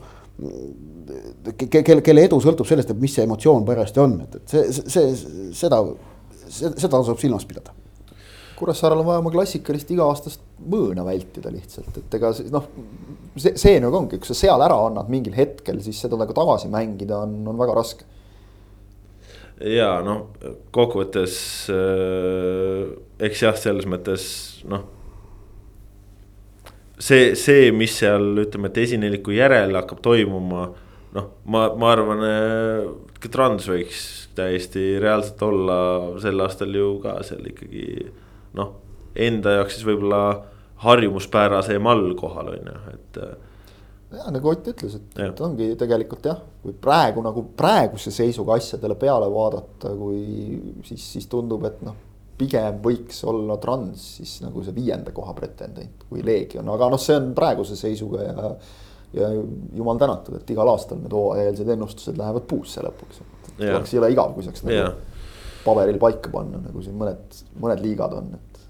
[1.70, 5.16] kelle, kelle edu sõltub sellest, et mis see emotsioon parajasti on, et, et see, see,
[5.56, 5.84] seda,
[6.50, 7.76] seda tasub silmas pidada
[8.64, 12.68] Kuressaarel on vaja oma klassikalist iga-aastast mõõna vältida lihtsalt, et ega noh,
[13.36, 16.70] see, see nagu ongi, kui sa seal ära annad mingil hetkel, siis seda nagu tagasi
[16.72, 18.08] mängida on, on väga raske.
[19.62, 20.28] Ja noh,
[20.74, 21.36] kokkuvõttes
[21.72, 24.26] äh, eks jah, selles mõttes
[24.70, 24.88] noh.
[26.98, 30.68] see, see, mis seal ütleme, et esineliku järel hakkab toimuma,
[31.16, 34.00] noh, ma, ma arvan äh,, Trans võiks
[34.36, 35.78] täiesti reaalselt olla
[36.20, 38.10] sel aastal ju ka seal ikkagi
[38.58, 38.74] noh,
[39.16, 40.24] enda jaoks siis võib-olla
[40.84, 43.26] harjumuspärasem all kohal on ju, et.
[44.14, 48.98] Ja nagu Ott ütles, et, et ongi tegelikult jah, kui praegu nagu praeguse seisuga asjadele
[49.00, 51.98] peale vaadata, kui siis, siis tundub, et noh
[52.38, 57.16] pigem võiks olla Trans siis nagu see viienda koha pretendent kui Leegion, aga noh, see
[57.20, 58.52] on praeguse seisuga ja.
[59.14, 59.30] ja
[59.78, 63.22] jumal tänatud, et igal aastal need hooajaeelsed ennustused lähevad puusse lõpuks,
[63.54, 64.96] et oleks jõle igav, kui saaks nagu
[65.64, 68.64] paberil paika panna, nagu siin mõned, mõned liigad on, et.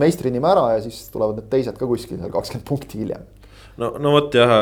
[0.00, 3.24] meistri nime ära ja siis tulevad need teised ka kuskil seal kakskümmend punkti hiljem
[3.78, 4.52] no, no vot jah,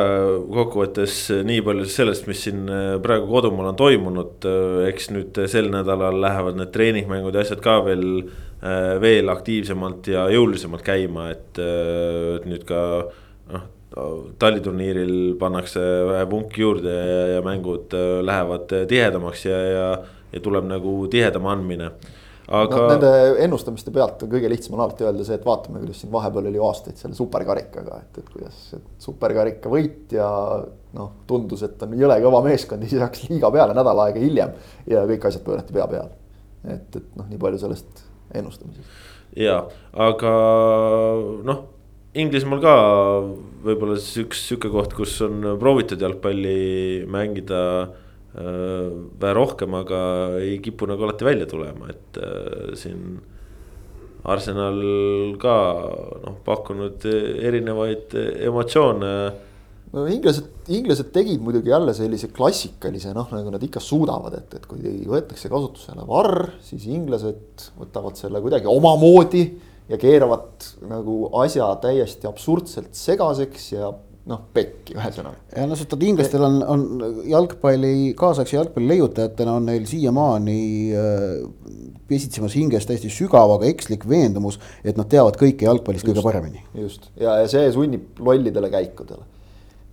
[0.53, 5.71] kokkuvõttes nii palju sellest, mis siin äh, praegu kodumaal on toimunud, äh, eks nüüd sel
[5.73, 8.27] nädalal lähevad need treeningmängud ja asjad ka veel,
[8.61, 12.83] äh, veel aktiivsemalt ja jõulisemalt käima, et, et nüüd ka
[13.55, 13.73] noh.
[14.43, 17.95] taliturniiril pannakse vähe punki juurde ja, ja mängud
[18.27, 19.89] lähevad tihedamaks ja, ja
[20.37, 21.91] ja tuleb nagu tihedam andmine
[22.47, 22.89] aga no,.
[22.93, 23.11] Nende
[23.43, 26.63] ennustamiste pealt on kõige lihtsam on alati öelda see, et vaatame, kuidas siin vahepeal oli
[26.63, 28.61] aastaid selle superkarikaga, et, et kuidas
[29.03, 30.29] superkarika võitja.
[30.97, 34.55] noh, tundus, et on jõle kõva meeskond ja siis hakkas liiga peale nädal aega hiljem
[34.89, 36.11] ja kõik asjad pöörati pea peale.
[36.65, 38.05] et, et noh, nii palju sellest
[38.35, 39.01] ennustamisest.
[39.37, 40.37] ja, aga
[41.47, 41.65] noh
[42.17, 42.75] Inglismaal ka
[43.67, 48.06] võib-olla siis üks sihuke koht, kus on proovitud jalgpalli mängida Äh,
[48.37, 50.03] vähe rohkem, aga
[50.43, 53.17] ei kipu nagu alati välja tulema, et äh, siin.
[54.27, 54.81] Arsenal
[55.39, 55.53] ka
[56.25, 58.11] noh, pakkunud erinevaid
[58.43, 59.11] emotsioone.
[59.93, 64.67] no inglased, inglased tegid muidugi jälle sellise klassikalise noh, nagu nad ikka suudavad, et, et
[64.67, 69.45] kui võetakse kasutusele varr, siis inglased võtavad selle kuidagi omamoodi
[69.93, 73.93] ja keeravad nagu asja täiesti absurdselt segaseks ja
[74.27, 75.39] noh, pekki ühesõnaga.
[75.55, 80.59] ja no sest inglastel on, on jalgpalli, kaasaegse jalgpalli leiutajatena on neil siiamaani
[80.99, 86.65] äh, pesitsemas hinges täiesti sügav, aga ekslik veendumus, et nad teavad kõike jalgpallist kõige paremini.
[86.83, 89.23] just ja, ja see sunnib lollidele käikudele.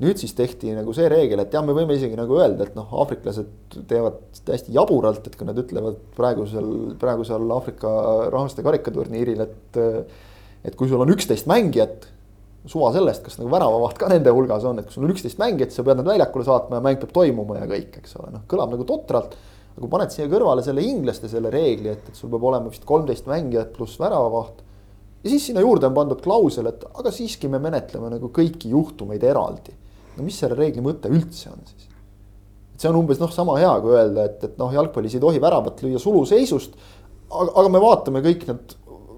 [0.04, 2.89] nüüd siis tehti nagu see reegel, et jah, me võime isegi nagu öelda, et noh,
[3.04, 4.17] aafriklased teevad
[4.50, 7.93] täiesti jaburalt, et kui nad ütlevad praegusel, praegusel Aafrika
[8.34, 9.84] rahvaste karikaturniiril, et.
[10.63, 12.06] et kui sul on üksteist mängijat
[12.69, 15.73] suva sellest, kas nagu väravavaht ka nende hulgas on, et kui sul on üksteist mängijat,
[15.76, 18.71] sa pead nad väljakule saatma ja mäng peab toimuma ja kõik, eks ole, noh, kõlab
[18.76, 19.36] nagu totralt.
[19.73, 22.86] aga kui paned siia kõrvale selle inglaste selle reegli, et, et sul peab olema vist
[22.88, 24.63] kolmteist mängijat pluss väravavaht.
[25.23, 29.23] ja siis sinna juurde on pandud klausel, et aga siiski me menetleme nagu kõiki juhtumeid
[29.23, 29.76] eraldi.
[30.15, 31.89] no mis selle reegli mõte üldse on siis?
[32.73, 35.41] et see on umbes noh, sama hea kui öelda, et, et noh, jalgpallis ei tohi
[35.41, 36.80] väravat lüüa suluseisust.
[37.30, 38.78] aga, aga me vaatame kõik need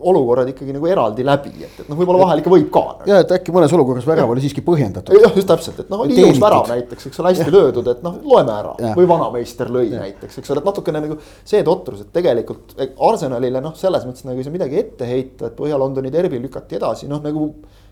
[0.10, 3.10] olukorrad ikkagi nagu eraldi läbi, et, et noh, võib-olla vahel ikka võib ka nagu..
[3.10, 5.18] ja et äkki mõnes olukorras värav oli siiski põhjendatud.
[5.22, 7.54] jah, just täpselt, et noh, oli ilus värav näiteks, eks ole, hästi ja.
[7.56, 8.94] löödud, et noh, loeme ära ja.
[8.98, 10.04] või vanameister lõi ja.
[10.04, 12.76] näiteks, eks ole, et natukene nagu see totrus, et tegelikult
[13.10, 17.10] Arsenalile noh, selles mõttes nagu ei saa midagi ette heita, et Põhja-Londoni derbi lükati edasi,
[17.12, 17.50] noh nagu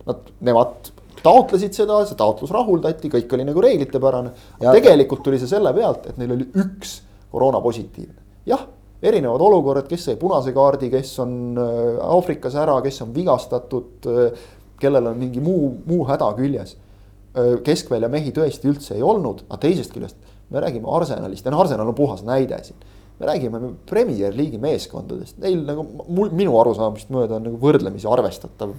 [0.08, 4.34] nad, nemad taotlesid seda, see taotlus rahuldati, kõik oli nagu reeglitepärane.
[4.62, 7.00] tegelikult tuli see selle pealt, et neil oli üks
[7.34, 8.66] koroona positiivne, jah
[9.04, 14.48] erinevad olukorrad, kes sai punase kaardi, kes on äh, Aafrikas ära, kes on vigastatud, äh,
[14.80, 16.80] kellel on mingi muu, muu häda küljes.
[17.66, 20.20] keskvälja mehi tõesti üldse ei olnud, aga teisest küljest
[20.54, 22.78] me räägime Arsenalist noh, Arsenal on puhas näide siin.
[23.18, 25.88] me räägime Premier League'i meeskondadest, neil nagu
[26.30, 28.76] minu arusaamist mööda on nagu võrdlemisi arvestatav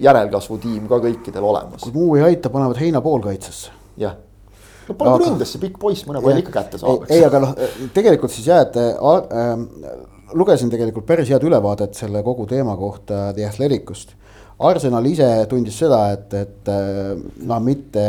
[0.00, 1.84] järelkasvu tiim ka kõikidel olemas.
[1.84, 3.76] kui muu ei aita, panevad heina poolkaitsesse.
[4.00, 4.16] jah
[4.88, 5.30] no paneme aga...
[5.30, 7.06] ründasse, pikk poiss mõne palli ikka kätte saab.
[7.12, 7.54] ei, aga noh,
[7.96, 9.94] tegelikult siis jah, et äh,
[10.34, 14.16] lugesin tegelikult päris head ülevaadet selle kogu teema kohta The Athleticust.
[14.64, 16.68] Arsenal ise tundis seda, et, et
[17.42, 18.04] no mitte,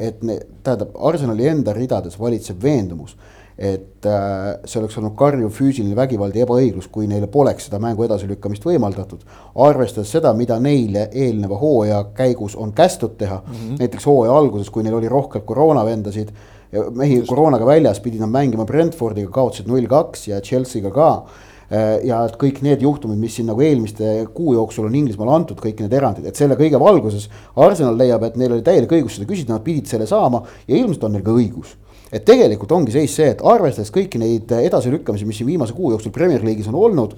[0.00, 0.22] et
[0.64, 3.12] tähendab, Arsenali enda ridades valitseb veendumus
[3.58, 8.04] et äh, see oleks olnud karjuv füüsiline vägivald ja ebaõiglus, kui neile poleks seda mängu
[8.06, 9.24] edasilükkamist võimaldatud.
[9.66, 13.80] arvestades seda, mida neile eelneva hooaja käigus on kästud teha mm, -hmm.
[13.82, 16.30] näiteks hooaja alguses, kui neil oli rohkem koroonavendasid
[16.72, 21.08] ja mehi koroonaga väljas, pidid nad mängima Brentfordiga, kaotasid null kaks ja Chelsea'ga ka
[21.72, 25.58] äh, ja et kõik need juhtumid, mis siin nagu eelmiste kuu jooksul on Inglismaal antud,
[25.58, 29.26] kõik need erandid, et selle kõige valguses Arsenal leiab, et neil oli täielik õigus seda
[29.26, 31.74] küsida, nad pidid selle saama ja ilmselt on neil ka õigus
[32.12, 36.14] et tegelikult ongi seis see, et arvestades kõiki neid edasilükkamisi, mis siin viimase kuu jooksul
[36.14, 37.16] Premier League'is on olnud,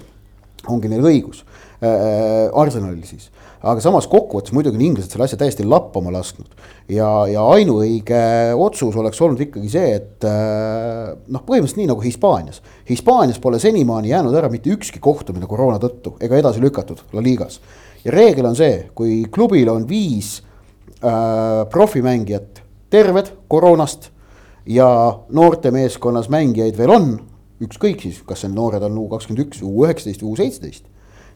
[0.69, 1.41] ongi neil õigus
[1.81, 3.29] äh,, Arsenalil siis.
[3.61, 6.49] aga samas kokkuvõttes muidugi on inglased selle asja täiesti lappama lasknud.
[6.91, 8.21] ja, ja ainuõige
[8.57, 12.61] otsus oleks olnud ikkagi see, et äh, noh, põhimõtteliselt nii nagu Hispaanias.
[12.89, 17.59] Hispaanias pole senimaani jäänud ära mitte ükski kohtumine koroona tõttu ega edasi lükatud La Ligas.
[18.03, 20.39] ja reegel on see, kui klubil on viis
[21.01, 24.11] äh, profimängijat terved koroonast
[24.65, 24.87] ja
[25.29, 27.11] noortemeeskonnas mängijaid veel on,
[27.61, 30.85] ükskõik siis, kas need noored on U kakskümmend üks, U üheksateist, U seitseteist,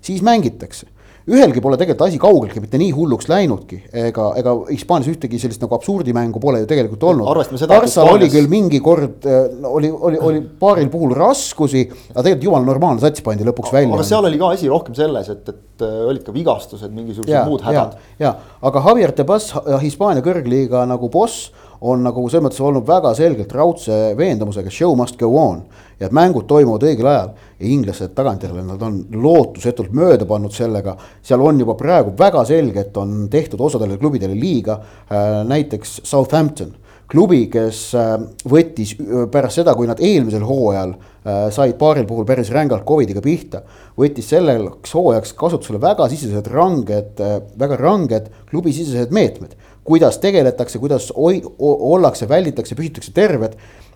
[0.05, 0.89] siis mängitakse
[1.25, 5.73] ühelgi pole tegelikult asi kaugeltki mitte nii hulluks läinudki, ega, ega Hispaanias ühtegi sellist nagu
[5.77, 7.29] absurdimängu pole ju tegelikult olnud.
[7.71, 9.25] Barca oli küll mingi kord,
[9.65, 11.81] oli, oli, oli paaril puhul raskusi,
[12.13, 13.97] aga tegelikult jumala normaalne sats pandi lõpuks välja.
[13.97, 17.65] aga seal oli ka asi rohkem selles, et, et äh, olid ka vigastused, mingisugused muud
[17.65, 17.97] hädad.
[18.21, 18.35] ja,
[18.69, 19.49] aga Javier Tebas,
[19.81, 21.49] Hispaania kõrgliiga nagu boss
[21.86, 25.63] on nagu selles mõttes olnud väga selgelt raudse veendumusega, show must go on.
[26.00, 30.98] ja et mängud toimuvad õigel ajal ja inglased tagantjärele, nad on lootusetult mööda pannud sellega.
[31.24, 36.74] seal on juba praegu väga selge, et on tehtud osadele klubidele liiga, äh, näiteks Southampton
[37.08, 38.15] klubi, kes äh,
[38.50, 43.63] võttis äh, pärast seda, kui nad eelmisel hooajal said paaril puhul päris rängalt Covidiga pihta,
[43.98, 47.17] võttis selleks hooajaks kasutusele väga sisesed ranged,
[47.58, 53.56] väga ranged klubisisesed meetmed kuidas tegeletakse, kuidas oi, ollakse, välditakse, püsitakse terved.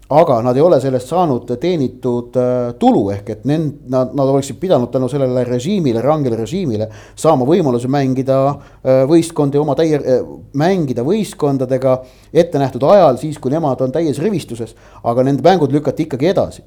[0.10, 4.58] Aga nad ei ole sellest saanud teenitud äh, tulu, ehk et nend-, nad, nad oleksid
[4.58, 10.26] pidanud tänu sellele režiimile, rangele režiimile saama võimaluse mängida äh, võistkondi oma täie äh,,
[10.58, 12.00] mängida võistkondadega
[12.34, 14.74] ette nähtud ajal, siis kui nemad on täies rivistuses.
[15.04, 16.64] aga nende mängud lükati ikkagi edasi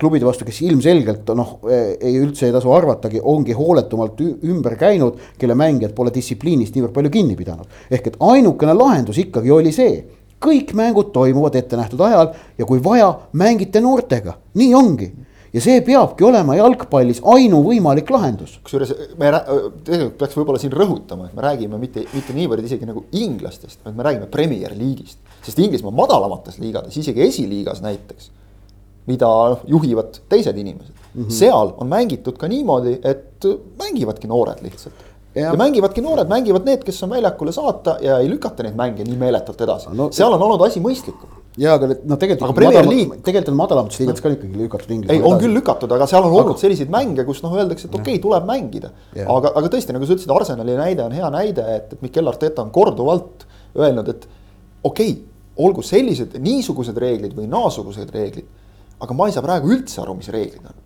[0.00, 5.54] klubide vastu, kes ilmselgelt noh, ei üldse ei tasu arvatagi, ongi hooletumalt ümber käinud, kelle
[5.58, 7.68] mängijad pole distsipliinist niivõrd palju kinni pidanud.
[7.90, 10.04] ehk et ainukene lahendus ikkagi oli see,
[10.42, 15.10] kõik mängud toimuvad ettenähtud ajal ja kui vaja, mängite noortega, nii ongi
[15.56, 18.58] ja see peabki olema jalgpallis ainuvõimalik lahendus.
[18.64, 23.06] kusjuures me tegelikult peaks võib-olla siin rõhutama, et me räägime mitte, mitte niivõrd isegi nagu
[23.16, 25.18] inglastest, vaid me räägime Premier League'ist.
[25.46, 28.30] sest Inglismaa madalamates liigades, isegi esiliigas näiteks,
[29.06, 31.30] mida noh, juhivad teised inimesed mm, -hmm.
[31.30, 33.46] seal on mängitud ka niimoodi, et
[33.78, 35.04] mängivadki noored lihtsalt
[35.36, 35.50] ja.
[35.50, 39.18] ja mängivadki noored, mängivad need, kes on väljakule saata ja ei lükata neid mänge nii
[39.20, 41.36] meeletult edasi no,, seal on olnud asi mõistlikum.
[41.60, 42.56] ja aga no tegelikult.
[42.64, 42.96] Madala,
[43.26, 45.18] tegelikult on madalamates liigades ka ikkagi lükatud Inglismaa.
[45.18, 46.42] ei, on küll lükatud, aga seal on aga...
[46.42, 48.92] olnud selliseid mänge, kus noh, öeldakse, et okei okay,, tuleb mängida.
[49.22, 52.64] aga, aga tõesti, nagu sa ütlesid, Arsenali näide on hea näide, et, et Mikel Arteta
[52.64, 53.46] on korduvalt
[53.76, 54.28] öelnud, et
[54.82, 55.24] okei okay,,
[55.56, 58.48] olgu sellised, niisugused reeglid või naasugused reeglid
[58.96, 60.76] aga ma ei saa praegu üldse aru, mis reeglid on.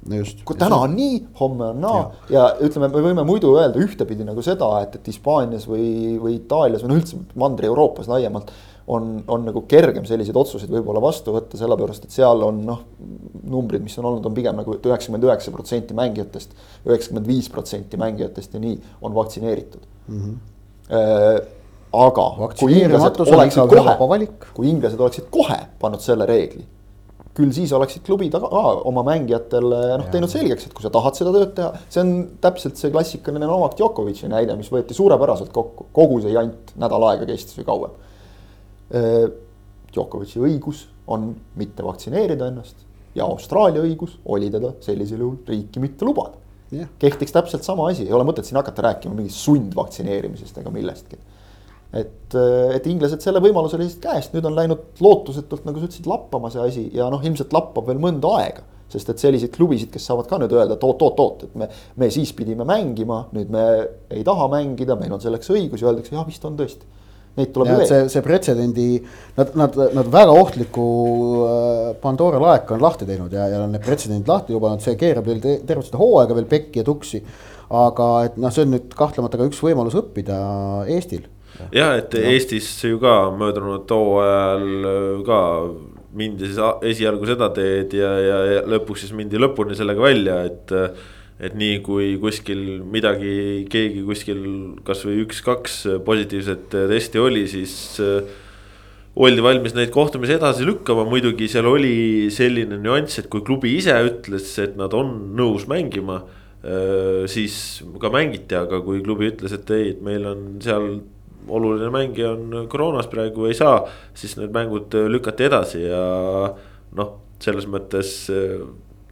[0.46, 2.32] kui täna on nii, homme on naa ja.
[2.34, 6.82] ja ütleme, me võime muidu öelda ühtepidi nagu seda, et, et Hispaanias või, või Itaalias
[6.82, 8.50] või noh, üldse Mandri-Euroopas laiemalt.
[8.90, 12.80] on, on nagu kergem selliseid otsuseid võib-olla vastu võtta, sellepärast et seal on noh,
[13.46, 16.58] numbrid, mis on olnud, on pigem nagu üheksakümmend üheksa protsenti mängijatest.
[16.88, 18.74] üheksakümmend viis protsenti mängijatest ja nii
[19.06, 20.18] on vaktsineeritud mm.
[20.18, 21.46] -hmm.
[22.02, 22.26] aga
[22.58, 26.66] kui inglased oleksid kohe, kui inglased oleksid kohe pannud selle reegli
[27.36, 28.48] küll siis oleksid klubid ka
[28.88, 32.12] oma mängijatele noh, teinud selgeks, et kui sa tahad seda tööd teha, see on
[32.42, 37.28] täpselt see klassikaline Novak Djokovic'i näide, mis võeti suurepäraselt kokku, kogu see jant nädal aega
[37.30, 37.96] kestis või kauem.
[39.94, 42.82] Djokovic'i õigus on mitte vaktsineerida ennast
[43.14, 46.38] ja Austraalia õigus oli teda sellisel juhul riiki mitte lubada.
[46.70, 46.86] Yeah..
[47.02, 51.16] kehtiks täpselt sama asi, ei ole mõtet siin hakata rääkima mingist sundvaktsineerimisest ega millestki
[51.92, 56.06] et, äh, et inglased selle võimaluse lihtsalt käest, nüüd on läinud lootusetult, nagu sa ütlesid,
[56.10, 58.66] lappama see asi ja noh, ilmselt lappab veel mõnda aega.
[58.90, 61.68] sest et selliseid klubisid, kes saavad ka nüüd öelda, et oot-oot-oot, et me,
[62.02, 63.62] me siis pidime mängima, nüüd me
[64.10, 66.88] ei taha mängida, meil on selleks õigus ja öeldakse, jah, vist on tõesti.
[67.36, 68.08] neid tuleb et see, veel.
[68.10, 68.88] see pretsedendi,
[69.36, 70.86] nad, nad, nad väga ohtliku
[71.46, 75.30] äh, Pandora laeka on lahti teinud ja, ja on need pretsedendid lahti lubanud, see keerab
[75.30, 77.22] neil te- tervet seda hooaega veel pekki ja tuksi.
[77.70, 80.40] aga et noh, see on nüüd kahtlemata ka üks võimalus õppida
[80.90, 81.30] Eestil.
[81.72, 82.26] Jah, et no.
[82.32, 85.40] Eestis ju ka möödunud hooajal äh, ka
[86.16, 90.76] mindi siis esialgu seda teed ja, ja, ja lõpuks siis mindi lõpuni sellega välja, et.
[91.40, 94.42] et nii kui kuskil midagi, keegi kuskil
[94.84, 97.72] kasvõi üks-kaks positiivset testi oli, siis
[98.04, 98.26] äh,
[99.16, 103.96] oldi valmis neid kohtumisi edasi lükkama, muidugi seal oli selline nüanss, et kui klubi ise
[104.06, 106.22] ütles, et nad on nõus mängima.
[107.32, 107.54] siis
[108.00, 110.90] ka mängiti, aga kui klubi ütles, et ei, et meil on seal
[111.48, 113.80] oluline mängija on koroonas praegu ei saa,
[114.14, 116.04] siis need mängud lükati edasi ja
[116.96, 117.10] noh,
[117.40, 118.60] selles mõttes eh,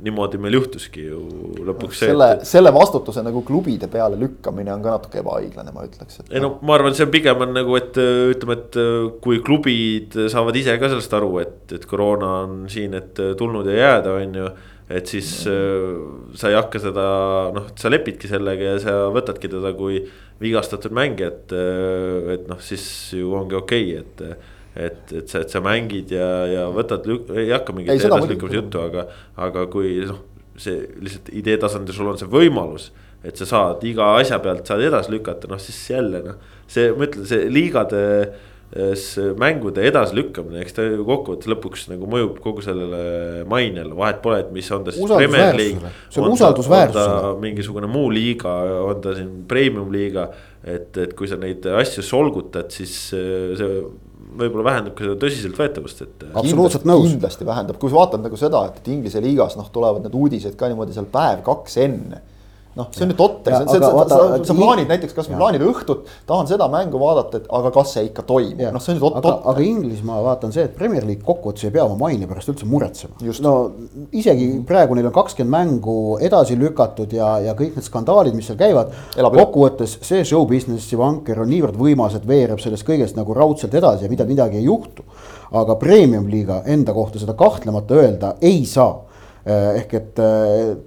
[0.05, 1.21] niimoodi meil juhtuski ju
[1.67, 2.11] lõpuks see.
[2.13, 6.33] selle, selle vastutuse nagu klubide peale lükkamine on ka natuke ebaõiglane, ma ütleks, et.
[6.33, 8.81] ei no ma arvan, see pigem on nagu, et ütleme, et
[9.25, 13.79] kui klubid saavad ise ka sellest aru, et, et koroona on siin, et tulnud ja
[13.83, 14.51] jääda, on ju.
[14.89, 16.37] Et siis mm.
[16.41, 17.09] sa ei hakka seda,
[17.57, 20.01] noh, sa lepidki sellega ja sa võtadki teda kui
[20.41, 21.53] vigastatud mängijat.
[22.35, 22.87] et noh, siis
[23.19, 27.51] ju ongi okei okay,, et et, et sa, et sa mängid ja, ja võtad, ei
[27.51, 29.09] hakka mingit edasilükkamise juttu, aga,
[29.41, 30.21] aga kui noh,
[30.59, 32.93] see lihtsalt idee tasandil sul on see võimalus.
[33.27, 36.37] et sa saad iga asja pealt saad edasi lükata, noh siis jälle noh,
[36.71, 38.03] see, ma ütlen, see liigade
[39.41, 44.51] mängude edasilükkamine, eks ta ju kokkuvõttes lõpuks nagu mõjub kogu sellele mainele, vahet pole, et
[44.53, 45.09] mis on ta siis.
[45.09, 45.93] Premier League.
[46.13, 47.33] see on usaldusväärsusele.
[47.41, 48.53] mingisugune muu liiga,
[48.85, 50.29] on ta siin premium liiga,
[50.61, 53.81] et, et kui sa neid asju solgutad, siis see
[54.39, 56.27] võib-olla vähendab ka seda tõsiseltvõetavust, et.
[56.37, 57.09] absoluutselt nõus.
[57.09, 60.59] kindlasti vähendab, kui sa vaatad nagu seda, et, et Inglise liigas noh, tulevad need uudised
[60.61, 62.21] ka niimoodi seal päev-kaks enne
[62.79, 66.07] noh, see on nüüd totter, sa, sa, sa, sa plaanid näiteks, kas ma plaanid õhtut,
[66.29, 69.39] tahan seda mängu vaadata, et aga kas see ikka toimub, noh, see on nüüd totter.
[69.53, 73.19] aga Inglismaa, vaatan see, et Premier League kokkuvõttes ei pea oma maine pärast üldse muretsema.
[73.45, 73.55] no
[74.15, 78.61] isegi praegu neil on kakskümmend mängu edasi lükatud ja, ja kõik need skandaalid, mis seal
[78.61, 78.95] käivad.
[79.17, 84.07] kokkuvõttes see show business'i vanker on niivõrd võimas, et veereb sellest kõigest nagu raudselt edasi
[84.07, 85.03] ja mida midagi ei juhtu.
[85.49, 89.08] aga premium liiga enda kohta seda kahtlemata öelda ei saa
[89.49, 90.19] ehk et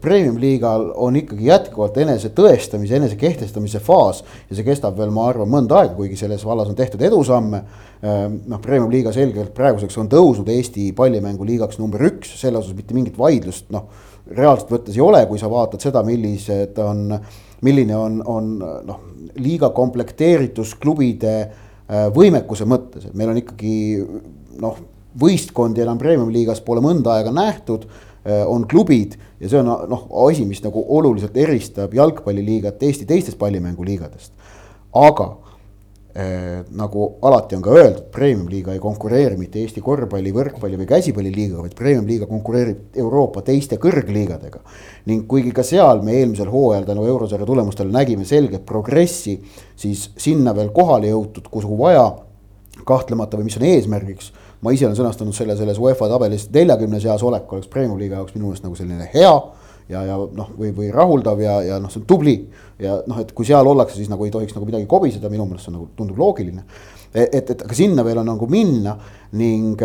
[0.04, 5.26] premium liigal on ikkagi jätkuvalt enese tõestamise, enese kehtestamise faas ja see kestab veel, ma
[5.32, 7.64] arvan, mõnda aega, kuigi selles vallas on tehtud edusamme.
[8.02, 13.18] noh, premium liiga selgelt praeguseks on tõusnud Eesti pallimänguliigaks number üks, selle osas mitte mingit
[13.18, 13.90] vaidlust, noh.
[14.32, 17.18] reaalselt võttes ei ole, kui sa vaatad seda, millised on,
[17.62, 18.56] milline on, on
[18.88, 19.04] noh,
[19.38, 21.36] liiga komplekteeritus klubide
[22.16, 23.76] võimekuse mõttes, et meil on ikkagi
[24.62, 24.78] noh,
[25.22, 27.88] võistkondi enam premium liigas pole mõnda aega nähtud
[28.26, 34.34] on klubid ja see on noh, asi, mis nagu oluliselt eristab jalgpalliliigat Eesti teistest pallimänguliigadest.
[34.94, 35.28] aga
[36.14, 41.66] eh, nagu alati on ka öeldud, premium-liiga ei konkureeri mitte Eesti korvpalli, võrkpalli või käsipalliliigaga,
[41.66, 44.62] vaid premium-liiga konkureerib Euroopa teiste kõrgliigadega.
[45.06, 49.40] ning kuigi ka seal me eelmisel hooajal tänu eurosarja tulemustele nägime selget progressi,
[49.76, 52.06] siis sinna veel kohale jõutud, kuhu vaja
[52.86, 54.32] kahtlemata või mis on eesmärgiks
[54.62, 58.36] ma ise olen sõnastanud selle selles UEFA tabelis neljakümne seas olek oleks Premium liiga jaoks
[58.36, 59.34] minu meelest nagu selline hea.
[59.90, 62.36] ja, ja noh, või, või rahuldav ja, ja noh, see on tubli
[62.80, 65.68] ja noh, et kui seal ollakse, siis nagu ei tohiks nagu midagi kobiseda, minu meelest
[65.68, 66.64] see on nagu tundub loogiline.
[67.14, 68.96] et, et, et aga sinna veel on nagu minna
[69.36, 69.82] ning,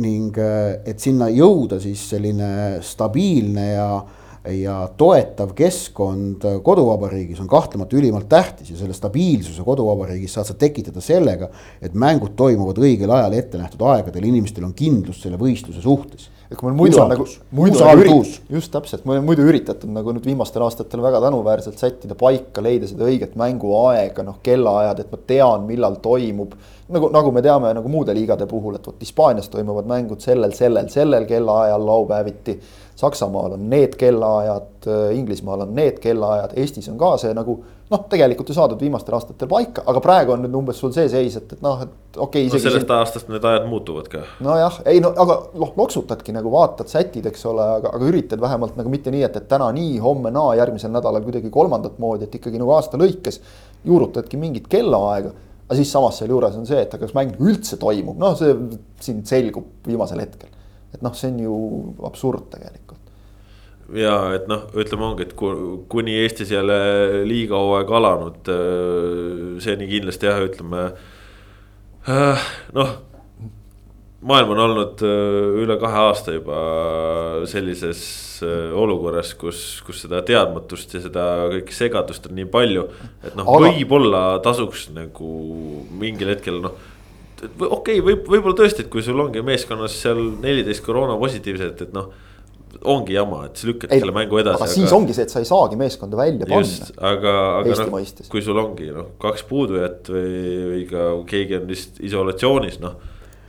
[0.00, 0.38] ning
[0.86, 3.88] et sinna jõuda siis selline stabiilne ja
[4.50, 11.00] ja toetav keskkond koduvabariigis on kahtlemata ülimalt tähtis ja selle stabiilsuse koduvabariigis saad sa tekitada
[11.04, 11.48] sellega,
[11.82, 16.28] et mängud toimuvad õigel ajal ette nähtud aegadel, inimestel on kindlus selle võistluse suhtes.
[16.50, 19.88] et kui meil muidu on nagu, muidu on ürit-, just täpselt, meil on muidu üritatud
[19.94, 25.14] nagu nüüd viimastel aastatel väga tänuväärselt sättida paika, leida seda õiget mänguaega, noh, kellaajad, et
[25.14, 26.58] ma tean, millal toimub.
[26.88, 30.88] Nagu, nagu me teame nagu muude liigade puhul, et vot Hispaanias toimuvad mängud sellel, sellel,
[30.92, 32.58] sellel kellaajal laupäeviti
[32.96, 37.56] Saksamaal on need kellaajad, Inglismaal on need kellaajad, Eestis on ka see nagu
[37.92, 41.36] noh, tegelikult ju saadud viimastel aastatel paika, aga praegu on nüüd umbes sul see seis,
[41.40, 42.52] et, et noh, et okei okay,.
[42.52, 42.94] no sellest siin...
[42.96, 44.24] aastast need ajad muutuvad ka.
[44.44, 48.78] nojah, ei no aga noh, loksutadki nagu vaatad, sätid, eks ole, aga, aga üritad vähemalt
[48.80, 52.40] nagu mitte nii, et, et täna nii, homme naa, järgmisel nädalal kuidagi kolmandat moodi, et
[52.40, 53.40] ikkagi nagu aasta lõikes
[53.88, 55.34] juurutadki mingit kellaaega
[55.66, 58.56] aga siis samas sealjuures on see, et kas mäng üldse toimub, noh, see
[59.02, 60.50] siin selgub viimasel hetkel.
[60.92, 61.60] et noh, see on ju
[62.08, 63.00] absurd tegelikult.
[63.96, 68.52] ja et noh, ütleme ongi, et kuni Eestis jälle liiga hooaeg alanud,
[69.64, 70.90] seni kindlasti jah, ütleme
[72.78, 72.92] noh
[74.22, 75.02] maailm on olnud
[75.62, 76.58] üle kahe aasta juba
[77.50, 78.02] sellises
[78.46, 81.26] olukorras, kus, kus seda teadmatust ja seda
[81.56, 82.88] kõike segadust on nii palju.
[83.22, 85.30] et noh Aga..., võib-olla tasuks nagu
[86.00, 86.76] mingil hetkel noh
[87.42, 91.96] okei okay,, võib, võib-olla tõesti, et kui sul ongi meeskonnas seal neliteist koroona positiivset, et
[91.96, 92.12] noh
[92.88, 94.58] ongi jama, et sa lükkad selle mängu edasi.
[94.58, 96.90] aga siis ongi see, et sa ei saagi meeskonda välja panna.
[97.12, 100.36] aga, aga noh, kui sul ongi noh, kaks puudujat või,
[100.72, 102.96] või ka keegi on vist isolatsioonis, noh.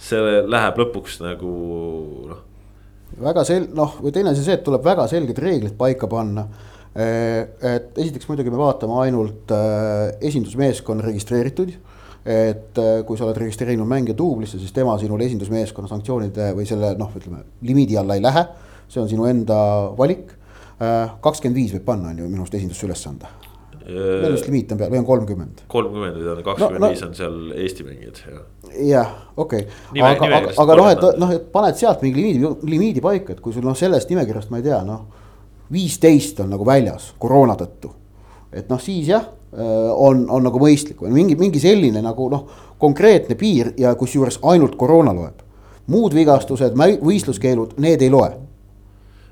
[0.04, 1.54] see läheb lõpuks nagu
[2.32, 2.41] noh.
[3.22, 6.47] Väga sel-, noh, või teine asi see, et tuleb väga selged reeglid paika panna
[6.93, 11.74] et esiteks muidugi me vaatame ainult äh, esindusmeeskonna registreerituid
[12.24, 16.93] et äh, kui sa oled registreerinud mängija duublisse, siis tema sinul esindusmeeskonna sanktsioonide või selle
[16.99, 18.45] noh, ütleme limiidi alla ei lähe.
[18.88, 19.57] see on sinu enda
[19.97, 20.36] valik.
[21.24, 23.30] Kakskümmend viis võib panna, on ju minu arust esindusse üles anda.
[23.88, 25.64] Minu arust limiit on peal või on kolmkümmend.
[25.72, 28.46] kolmkümmend või tähendab kakskümmend viis on seal Eesti mängijad jah.
[28.90, 33.04] jah, okei okay., aga, aga, aga noh, et noh, et paned sealt mingi limiidi, limiidi
[33.04, 35.06] paika, et kui sul noh, sellest nimekirjast ma ei tea, noh.
[35.74, 37.92] viisteist on nagu väljas koroona tõttu.
[38.54, 39.28] et noh, siis jah
[39.58, 42.48] Äh, on, on nagu mõistlik või mingi, mingi selline nagu noh,
[42.82, 45.44] konkreetne piir ja kusjuures ainult koroona loeb.
[45.94, 46.74] muud vigastused,
[47.04, 48.32] võistluskeelud, need ei loe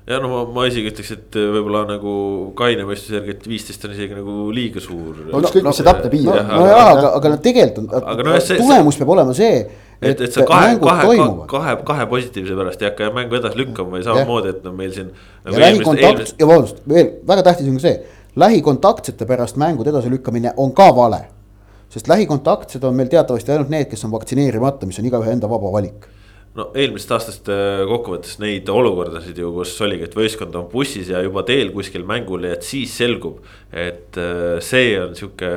[0.06, 2.14] ja no ma, ma isegi ütleks, et võib-olla nagu
[2.58, 5.20] kaine mõistuse järgi, et viisteist on isegi nagu liiga suur.
[5.28, 6.48] no ükskõik, mis see täpne piir on.
[6.50, 9.60] no jaa, aga, aga no tegelikult on, no, see, tulemus see, peab olema see.
[10.00, 11.18] et, et sa kahe, kahe,
[11.52, 15.12] kahe, kahe positiivse pärast ei hakka mängu edasi lükkama või samamoodi, et no meil siin.
[15.44, 18.00] Nagu ja lähikontakt ja vabandust, veel väga tähtis on ka see
[18.42, 21.20] lähikontaktsete pärast mängude edasilükkamine on ka vale.
[21.92, 25.72] sest lähikontaktsed on meil teatavasti ainult need, kes on vaktsineerimata, mis on igaühe enda vaba
[25.72, 26.06] valik
[26.58, 31.22] no eelmisest aastast äh, kokkuvõttes neid olukordasid ju, kus oligi, et võistkond on bussis ja
[31.24, 33.40] juba teel kuskil mängule, et siis selgub.
[33.72, 35.48] et äh, see on sihuke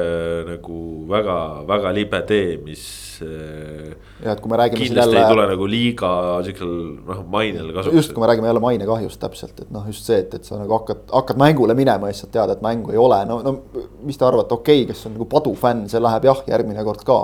[0.48, 0.78] nagu
[1.12, 2.86] väga-väga libe tee, mis
[3.22, 4.86] ja et kui me räägime.
[4.86, 5.26] kindlasti jälle...
[5.26, 6.12] ei tule nagu liiga
[6.48, 6.72] siuksel
[7.08, 7.96] noh mainel kasuks.
[7.96, 10.78] just, kui me räägime jälle mainekahjust täpselt, et noh, just see, et, et sa nagu
[10.80, 13.58] hakkad, hakkad mängule minema ja siis sa tead, et mängu ei ole, no, no
[14.04, 17.20] mis te arvate, okei okay,, kes on nagu padufänn, see läheb jah, järgmine kord ka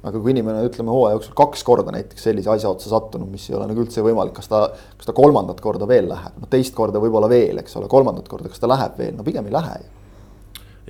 [0.00, 3.56] aga kui inimene, ütleme hooaja jooksul kaks korda näiteks sellise asja otsa sattunud, mis ei
[3.58, 7.02] ole nagu üldse võimalik, kas ta, kas ta kolmandat korda veel läheb, no teist korda
[7.02, 9.90] võib-olla veel, eks ole, kolmandat korda, kas ta läheb veel, no pigem ei lähe ju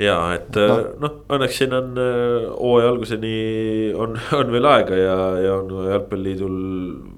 [0.00, 0.92] ja et noh no.
[1.02, 3.32] no, õnneks siin on äh, hooaja alguseni
[3.98, 6.60] on, on veel aega ja, ja on jalgpalliliidul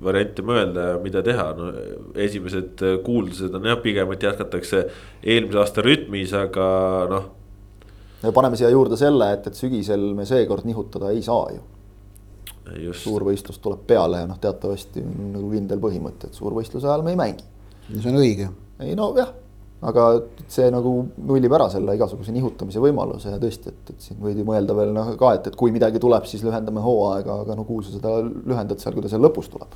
[0.04, 1.70] variante mõelda ja mida teha, no
[2.26, 4.86] esimesed äh, kuuldused on jah, pigem, et jätkatakse
[5.22, 6.66] eelmise aasta rütmis, aga
[7.12, 7.28] noh.
[8.34, 11.62] paneme siia juurde selle, et, et sügisel me seekord nihutada ei saa ju.
[12.94, 17.20] Suurvõistlus tuleb peale ja noh, teatavasti on nagu kindel põhimõte, et suurvõistluse ajal me ei
[17.20, 17.48] mängi.
[17.92, 18.50] see on õige.
[18.82, 19.32] ei no jah
[19.82, 20.04] aga
[20.50, 20.92] see nagu
[21.26, 25.10] nullib ära selle igasuguse nihutamise võimaluse ja tõesti, et, et siin võidi mõelda veel noh
[25.18, 28.82] ka, et, et kui midagi tuleb, siis lühendame hooaega, aga no kuhu sa seda lühendad
[28.82, 29.74] seal, kui ta seal lõpus tuleb.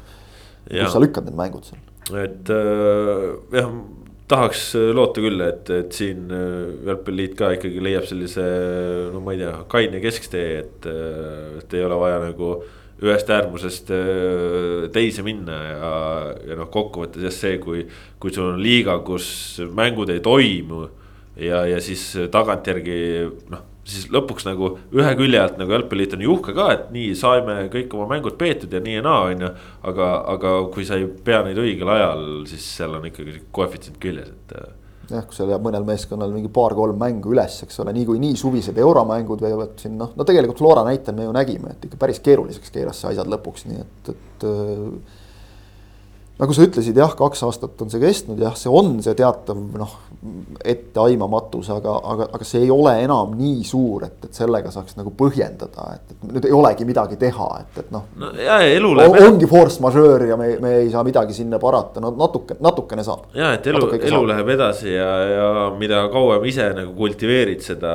[0.70, 1.82] kus sa lükkad need mängud seal?
[2.22, 3.24] et äh,
[3.59, 3.72] jah,
[4.31, 4.62] tahaks
[4.95, 8.47] loota küll, et, et siin äh, jalgpalliliit ka ikkagi leiab sellise
[9.14, 12.51] no ma ei tea, kaine kesktee, et, äh, et ei ole vaja nagu
[13.05, 15.93] ühest äärmusest äh, teise minna ja,
[16.49, 17.85] ja noh, kokkuvõttes jah see, kui,
[18.22, 19.29] kui sul on liiga, kus
[19.77, 20.87] mängud ei toimu.
[21.37, 23.01] ja, ja siis tagantjärgi
[23.53, 27.12] noh, siis lõpuks nagu ühe külje alt nagu jalgpalliliit on ju uhke ka, et nii
[27.18, 29.53] saime kõik oma mängud peetud ja nii ja naa, on ju.
[29.91, 34.32] aga, aga kui sa ei pea neid õigel ajal, siis seal on ikkagi koefitsient küljes,
[34.34, 34.72] et äh,
[35.12, 39.45] jah, kui seal jääb mõnel meeskonnal mingi paar-kolm mängu üles, eks ole, niikuinii suvised euromängud
[39.45, 43.03] võivad siin noh, no tegelikult Flora näitel me ju nägime, et ikka päris keeruliseks keeras
[43.03, 45.22] see asjad lõpuks, nii et, et äh,
[46.37, 49.95] nagu sa ütlesid, jah, kaks aastat on see kestnud, jah, see on see teatav noh,
[50.66, 55.12] etteaimamatus, aga, aga, aga see ei ole enam nii suur, et, et sellega saaks nagu
[55.16, 58.32] põhjendada, et, et nüüd ei olegi midagi teha, et, et noh no,.
[58.37, 59.16] ja, ja läheb.
[59.24, 63.30] ongi force majeure ja me, me ei saa midagi sinna parata, no natuke, natukene saab.
[63.37, 64.28] ja, et elu, elu saab.
[64.32, 67.95] läheb edasi ja, ja mida kauem ise nagu kultiveerid seda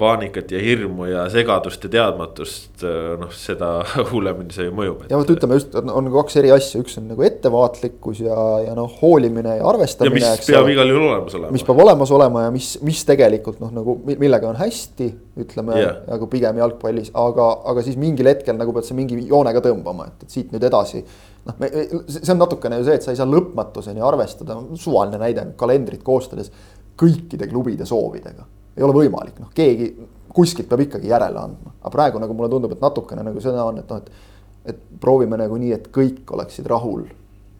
[0.00, 2.82] paanikat ja hirmu ja segadust ja teadmatust,
[3.20, 3.76] noh, seda
[4.10, 5.06] hullemini see ju mõjub.
[5.12, 8.36] ja vot ütleme just, on kaks eri asja, üks on nagu ettevaatlik ettevaatlikkus ja,
[8.66, 10.20] ja noh, hoolimine ja arvestamine.
[10.20, 11.52] ja mis peab igal juhul olemas olema.
[11.52, 15.08] mis peab olemas olema ja mis, mis tegelikult noh, nagu millega on hästi,
[15.40, 19.62] ütleme yeah., nagu pigem jalgpallis, aga, aga siis mingil hetkel nagu pead sa mingi joonega
[19.64, 21.02] tõmbama, et, et siit nüüd edasi.
[21.48, 21.70] noh, me,
[22.08, 26.52] see on natukene ju see, et sa ei saa lõpmatuseni arvestada, suvaline näide, kalendrit koostades
[27.00, 28.48] kõikide klubide soovidega.
[28.76, 29.92] ei ole võimalik, noh, keegi
[30.30, 33.80] kuskilt peab ikkagi järele andma, aga praegu nagu mulle tundub, et natukene nagu seda on,
[33.82, 34.28] et noh, et
[34.70, 37.06] et proovime nagu nii, et kõik oleksid rahul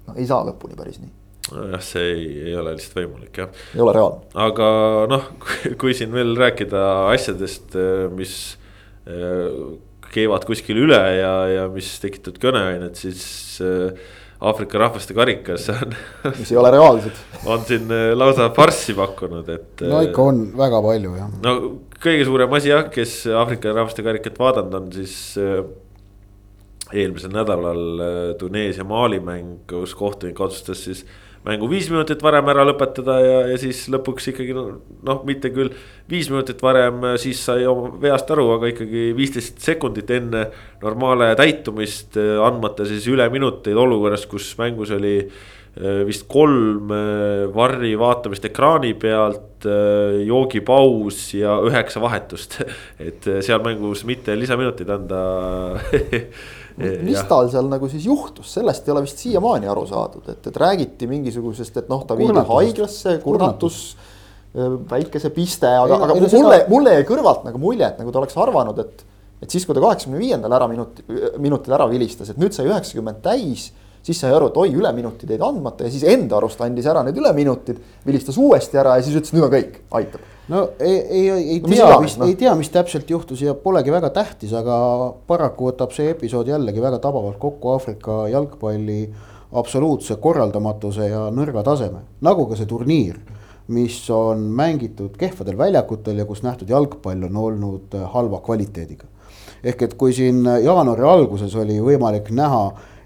[0.09, 1.13] no ei saa lõpuni päris nii
[1.51, 3.53] jah, see ei, ei ole lihtsalt võimalik jah.
[3.75, 4.31] ei ole reaalne.
[4.47, 4.71] aga
[5.11, 5.29] noh,
[5.81, 7.77] kui siin veel rääkida asjadest,
[8.17, 8.35] mis
[10.11, 13.23] keevad kuskil üle ja, ja mis tekitavad kõneainet, siis
[13.65, 15.95] äh, Aafrika rahvaste karikas on
[16.41, 19.85] mis ei ole reaalsed on siin lausa farssi pakkunud, et.
[19.85, 21.31] no ikka on väga palju jah.
[21.45, 21.55] no
[22.01, 25.17] kõige suurem asi jah, kes Aafrika rahvaste karikat vaadanud on, siis
[26.93, 31.05] eelmisel nädalal Tuneesia Mali mäng, kus kohtunik otsustas siis
[31.47, 35.73] mängu viis minutit varem ära lõpetada ja, ja siis lõpuks ikkagi noh, mitte küll
[36.11, 40.47] viis minutit varem, siis sai oma veast aru, aga ikkagi viisteist sekundit enne
[40.83, 47.95] normaale täitumist, andmata siis üle minuteid olukorras, kus mängus oli äh, vist kolm äh, varri
[47.99, 52.61] vaatamist ekraani pealt, äh, joogipaus ja üheksa vahetust.
[53.09, 55.23] et seal mängus mitte lisaminuteid anda
[57.07, 60.57] mis tal seal nagu siis juhtus, sellest ei ole vist siiamaani aru saadud, et, et
[60.63, 63.83] räägiti mingisugusest, et noh, ta viidi haiglasse, kurnatus,
[64.91, 68.39] väikese piste, aga, aga mulle seda..., mulle jäi kõrvalt nagu mulje, et nagu ta oleks
[68.41, 69.07] arvanud, et.
[69.41, 71.05] et siis, kui ta kaheksakümne viiendal ära minuti,
[71.41, 73.71] minutil ära vilistas, et nüüd sai üheksakümmend täis
[74.03, 77.19] siis sai aru, et oi, üleminutid jäid andmata ja siis enda arust andis ära need
[77.21, 81.61] üleminutid, vilistas uuesti ära ja siis ütles, nüüd on kõik, aitab no ei, ei, ei
[81.65, 82.29] tea, mis, no.
[82.29, 84.77] ei tea, mis täpselt juhtus ja polegi väga tähtis, aga
[85.31, 89.03] paraku võtab see episood jällegi väga tabavalt kokku Aafrika jalgpalli
[89.61, 93.19] absoluutse korraldamatuse ja nõrga taseme, nagu ka see turniir,
[93.71, 99.07] mis on mängitud kehvadel väljakutel ja kus nähtud jalgpall on olnud halva kvaliteediga.
[99.63, 102.63] ehk et kui siin jaanuari alguses oli võimalik näha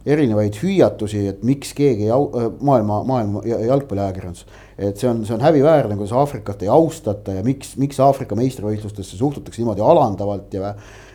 [0.06, 4.46] erinevaid hüüatusi, et miks keegi au, äh, maailma, maailma jalgpalliajakirjandus.
[4.78, 9.18] Et see on, see on häbiväärne, kuidas Aafrikat ei austata ja miks, miks Aafrika meistrivõistlustesse
[9.20, 10.72] suhtutakse niimoodi alandavalt ja.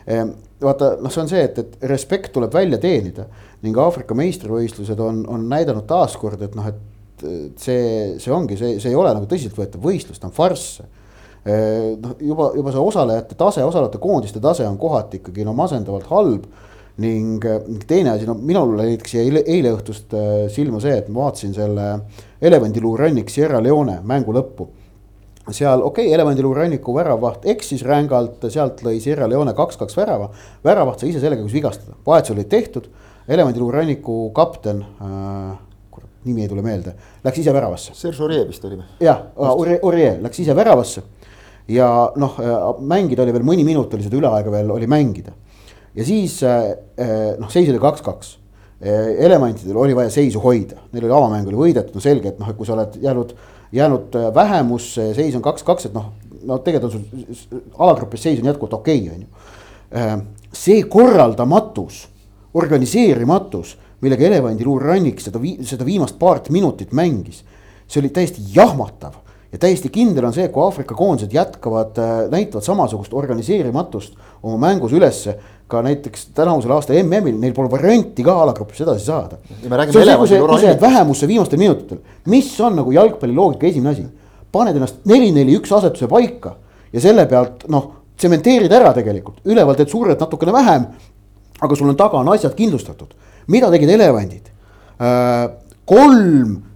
[0.09, 0.31] Ehm,
[0.63, 3.27] vaata, noh, see on see, et, et respekt tuleb välja teenida
[3.63, 7.25] ning Aafrika meistrivõistlused on, on näidanud taaskord, et noh, et
[7.59, 12.15] see, see ongi, see, see ei ole nagu tõsiseltvõetav võistlus, ta on farss ehm, noh,
[12.23, 16.47] juba, juba see osalejate tase, osalejate koondiste tase on kohati ikkagi no masendavalt halb
[16.99, 17.45] ning
[17.87, 21.55] teine asi, no minul näiteks jäi eile, eile õhtust äh, silma see, et ma vaatasin
[21.55, 21.87] selle
[22.41, 24.67] elevandiluurannik Sierra Leone mängu lõppu.
[25.49, 30.29] seal okei okay,, elevandiluuranniku väravaht eksis rängalt, sealt lõi Sierra Leone kaks-kaks värava.
[30.65, 32.89] väravaht sai ise sellega, kus vigastada, vahetused olid tehtud,
[33.27, 35.55] elevandiluuranniku kapten äh,,
[35.91, 37.95] kurat, nimi ei tule meelde, läks ise väravasse.
[37.95, 38.89] Serge Aurier vist oli või?
[39.03, 41.05] jah, Aurier läks ise väravasse
[41.69, 45.33] ja noh, äh, mängida oli veel mõni minut oli seda üleaega veel oli mängida
[45.95, 48.37] ja siis äh, äh, noh, seis oli kaks-kaks.
[48.79, 52.49] Äh, Elementidel oli vaja seisu hoida, neil oli avamäng oli võidetud, no selge, et noh,
[52.51, 53.35] et kui sa oled jäänud,
[53.75, 56.11] jäänud vähemusse ja seis on kaks-kaks, et noh,
[56.47, 60.25] no tegelikult on sul alagrupis seis on jätkuvalt okei okay,, on ju.
[60.55, 62.03] see korraldamatus,
[62.57, 67.43] organiseerimatus, millega elevandiluurannik seda, seda viimast paart minutit mängis,
[67.89, 69.17] see oli täiesti jahmatav
[69.51, 71.97] ja täiesti kindel on see, kui Aafrika koondised jätkavad,
[72.31, 75.35] näitavad samasugust organiseerimatust oma mängus ülesse
[75.69, 79.37] ka näiteks tänavusel aasta MM-il, neil pole varianti ka alagrupis edasi saada.
[80.81, 84.07] vähemusse viimastel minutitel, mis on nagu jalgpalli loogika esimene asi.
[84.51, 86.55] paned ennast neli-neli-üks asetuse paika
[86.93, 90.87] ja selle pealt noh, tsementeerid ära tegelikult, üleval teed suurelt natukene vähem.
[91.61, 93.13] aga sul on taga on asjad kindlustatud,
[93.47, 94.49] mida tegid elevandid
[94.97, 95.49] äh,?
[95.85, 96.68] kolm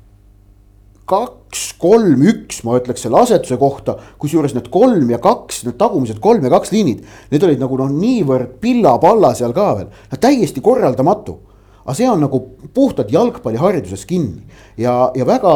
[1.09, 6.21] kaks, kolm, üks, ma ütleks selle asetuse kohta, kusjuures need kolm ja kaks, need tagumised
[6.23, 10.63] kolm ja kaks liinid, need olid nagu noh, niivõrd pilla-palla seal ka veel, no täiesti
[10.63, 11.39] korraldamatu.
[11.83, 12.39] aga see on nagu
[12.73, 14.45] puhtalt jalgpallihariduses kinni
[14.79, 15.53] ja, ja väga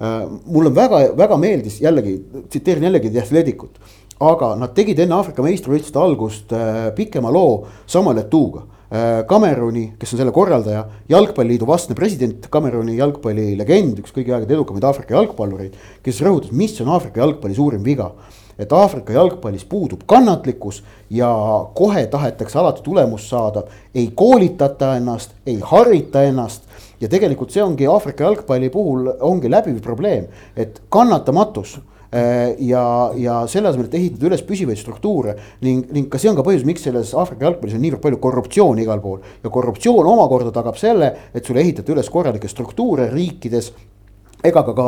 [0.00, 2.16] äh,, mulle väga, väga meeldis jällegi,
[2.48, 3.76] tsiteerin jällegi The Athleticut.
[4.20, 8.64] aga nad tegid enne Aafrika meistrivõistluste algust äh, pikema loo Samuel Etuuga
[9.26, 14.86] Kameruni, äh, kes on selle korraldaja, jalgpalliliidu vastne president, Kameruni jalgpallilegend, üks kõigi aegade edukamaid
[14.88, 18.12] Aafrika jalgpallureid, kes rõhutas, mis on Aafrika jalgpalli suurim viga.
[18.60, 21.30] et Aafrika jalgpallis puudub kannatlikkus ja
[21.74, 23.62] kohe tahetakse alati tulemust saada,
[23.94, 26.62] ei koolitata ennast, ei harita ennast
[27.00, 30.26] ja tegelikult see ongi Aafrika jalgpalli puhul ongi läbiv probleem,
[30.56, 31.78] et kannatamatus
[32.10, 32.84] ja,
[33.14, 36.64] ja selle asemel, et ehitada üles püsivaid struktuure ning, ning ka see on ka põhjus,
[36.66, 39.20] miks selles Aafrika jalgpallis on niivõrd palju korruptsiooni igal pool.
[39.44, 43.70] ja korruptsioon omakorda tagab selle, et sulle ehitati üles korralikke struktuure riikides
[44.44, 44.86] ega ka, ka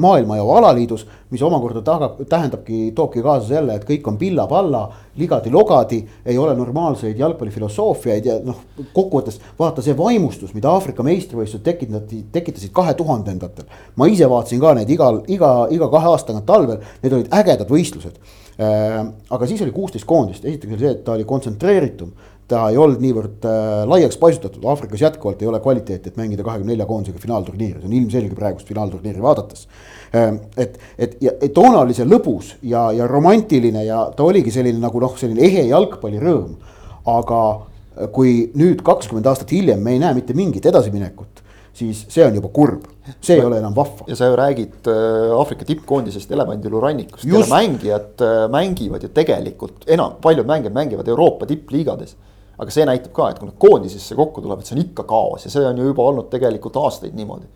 [0.00, 4.84] maailmajao alaliidus, mis omakorda tagab, tähendabki, toobki kaasa selle, et kõik on pilla-palla,
[5.18, 8.62] ligadi-logadi, ei ole normaalseid jalgpallifilosoofiaid ja noh,
[8.94, 13.66] kokkuvõttes vaata see vaimustus, mida Aafrika meistrivõistlused tekitati, tekitasid kahe tuhandendatel.
[13.96, 17.70] ma ise vaatasin ka neid igal, iga, iga kahe aasta tagant talvel, need olid ägedad
[17.70, 18.20] võistlused
[18.60, 19.02] äh,.
[19.30, 22.12] aga siis oli kuusteist koondist, esiteks oli see, et ta oli kontsentreeritum
[22.48, 26.72] ta ei olnud niivõrd äh, laiaks paisutatud, Aafrikas jätkuvalt ei ole kvaliteeti, et mängida kahekümne
[26.72, 29.66] nelja koondisega finaalturniiri, see on ilmselge praegust finaalturniiri vaadates
[30.14, 30.42] ähm,.
[30.56, 34.78] et, et ja et toona oli see lõbus ja, ja romantiline ja ta oligi selline
[34.82, 36.54] nagu noh, selline ehe jalgpallirõõm.
[37.06, 37.40] aga
[38.12, 41.42] kui nüüd kakskümmend aastat hiljem me ei näe mitte mingit edasiminekut,
[41.76, 42.84] siis see on juba kurb,
[43.24, 44.06] see ei ole enam vahva.
[44.10, 50.18] ja sa ju räägid äh, Aafrika tippkoondisest Elevandiluu rannikust, mängijad äh, mängivad ju tegelikult enam,
[50.22, 52.16] paljud mängijad mängivad Euroopa tippliigades.
[52.58, 55.52] Aga see näitab ka, et kui nad koondisesse kokku tulevad, see on ikka kaos ja
[55.52, 57.46] see on ju juba olnud tegelikult aastaid niimoodi.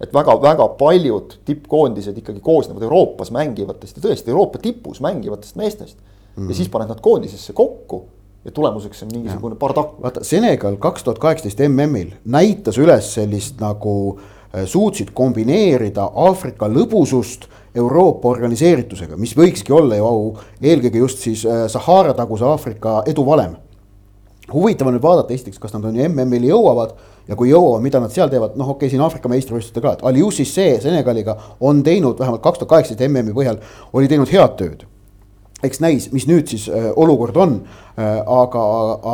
[0.00, 6.44] et väga-väga paljud tippkoondised ikkagi koosnevad Euroopas mängivatest ja tõesti Euroopa tipus mängivatest meestest mm.
[6.44, 6.48] -hmm.
[6.48, 8.04] ja siis paned nad koondisesse kokku
[8.44, 10.02] ja tulemuseks on mingisugune bardakk.
[10.02, 17.48] vaata Senegal kaks tuhat kaheksateist MM-il näitas üles sellist nagu äh, suutsid kombineerida Aafrika lõbusust
[17.74, 23.56] Euroopa organiseeritusega, mis võikski olla ju eelkõige just siis äh, Sahara taguse Aafrika eduvalem.
[24.54, 26.94] Huvitav on nüüd vaadata esiteks, kas nad on ju MM-ili jõuavad
[27.28, 30.06] ja kui jõuavad, mida nad seal teevad, noh, okei okay,, siin Aafrika meistrivõistlustel ka, et
[30.10, 33.60] Aliou Cissé Senegaliga on teinud vähemalt kaks tuhat kaheksateist MM-i põhjal,
[33.92, 34.88] oli teinud head tööd.
[35.60, 37.58] Eks näis, mis nüüd siis äh, olukord on.
[38.00, 38.62] Äh,, aga,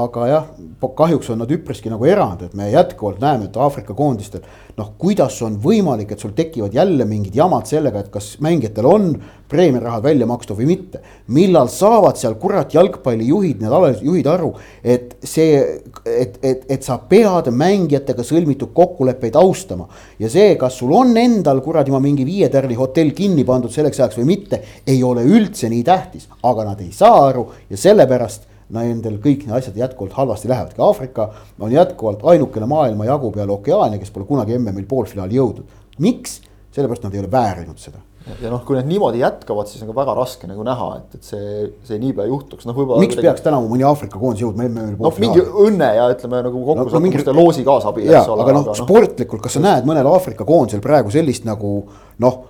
[0.05, 0.45] aga jah,
[0.78, 4.45] kahjuks on nad üpriski nagu erand, et me jätkuvalt näeme, et Aafrika koondistel
[4.76, 9.09] noh, kuidas on võimalik, et sul tekivad jälle mingid jamad sellega, et kas mängijatel on
[9.51, 11.01] preemiarahad välja makstud või mitte.
[11.32, 14.53] millal saavad seal kurat jalgpallijuhid, need alalisjuhid aru,
[14.84, 15.60] et see,
[16.04, 19.88] et, et, et sa pead mängijatega sõlmitud kokkuleppeid austama.
[20.18, 24.00] ja see, kas sul on endal kuradi ma mingi viie tärni hotell kinni pandud selleks
[24.00, 28.48] ajaks või mitte, ei ole üldse nii tähtis, aga nad ei saa aru ja sellepärast
[28.76, 30.82] nendel kõik need asjad jätkuvalt halvasti lähevadki.
[30.82, 31.28] Aafrika
[31.60, 35.78] on jätkuvalt ainukene maailma jagu peale ookeani, kes pole kunagi MM-il poolfinaali jõudnud.
[35.98, 36.40] miks?
[36.76, 38.02] sellepärast nad ei ole väärinud seda
[38.43, 41.29] ja noh, kui need niimoodi jätkavad, siis on ka väga raske nagu näha, et, et
[41.29, 43.03] see, see niipea juhtuks, noh võib-olla.
[43.05, 43.29] miks midagi...
[43.29, 44.99] peaks tänavu mõni Aafrika koondis jõudma MM-il?
[44.99, 48.11] noh, mingi õnne ja ütleme nagu kokkusattumiste no, no, loosi kaasabil.
[48.16, 51.79] aga noh, sportlikult, kas sa näed mõnel Aafrika koondisel praegu sellist nagu
[52.22, 52.45] noh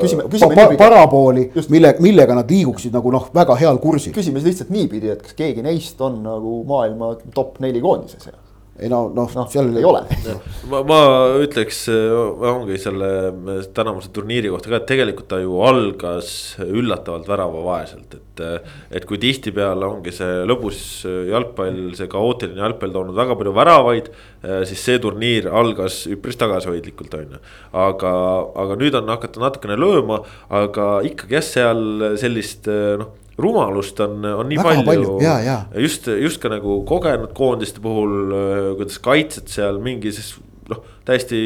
[0.00, 0.78] küsime, küsime pa, niipidi.
[0.80, 4.14] parapooli, mille, millega nad liiguksid nagu noh, väga heal kursil.
[4.16, 8.30] küsime siis lihtsalt niipidi, et kas keegi neist on nagu maailma top neli koondises
[8.80, 10.00] ei no, noh no, seal ei ole.
[10.70, 11.00] ma, ma
[11.42, 13.10] ütleks, ongi selle
[13.76, 16.32] tänavuse turniiri kohta ka, et tegelikult ta ju algas
[16.64, 18.42] üllatavalt väravavaeselt, et.
[18.96, 20.80] et kui tihtipeale ongi see lõbus
[21.28, 24.10] jalgpall, see kaootiline jalgpall toonud väga palju väravaid.
[24.68, 27.44] siis see turniir algas üpris tagasihoidlikult, on ju.
[27.84, 28.12] aga,
[28.64, 34.48] aga nüüd on hakata natukene lööma, aga ikkagi jah, seal sellist noh rumalust on, on
[34.50, 38.34] nii Väga palju, palju., just, just ka nagu kogenud koondiste puhul,
[38.78, 40.36] kuidas kaitsjad seal mingis
[40.70, 41.40] noh, täiesti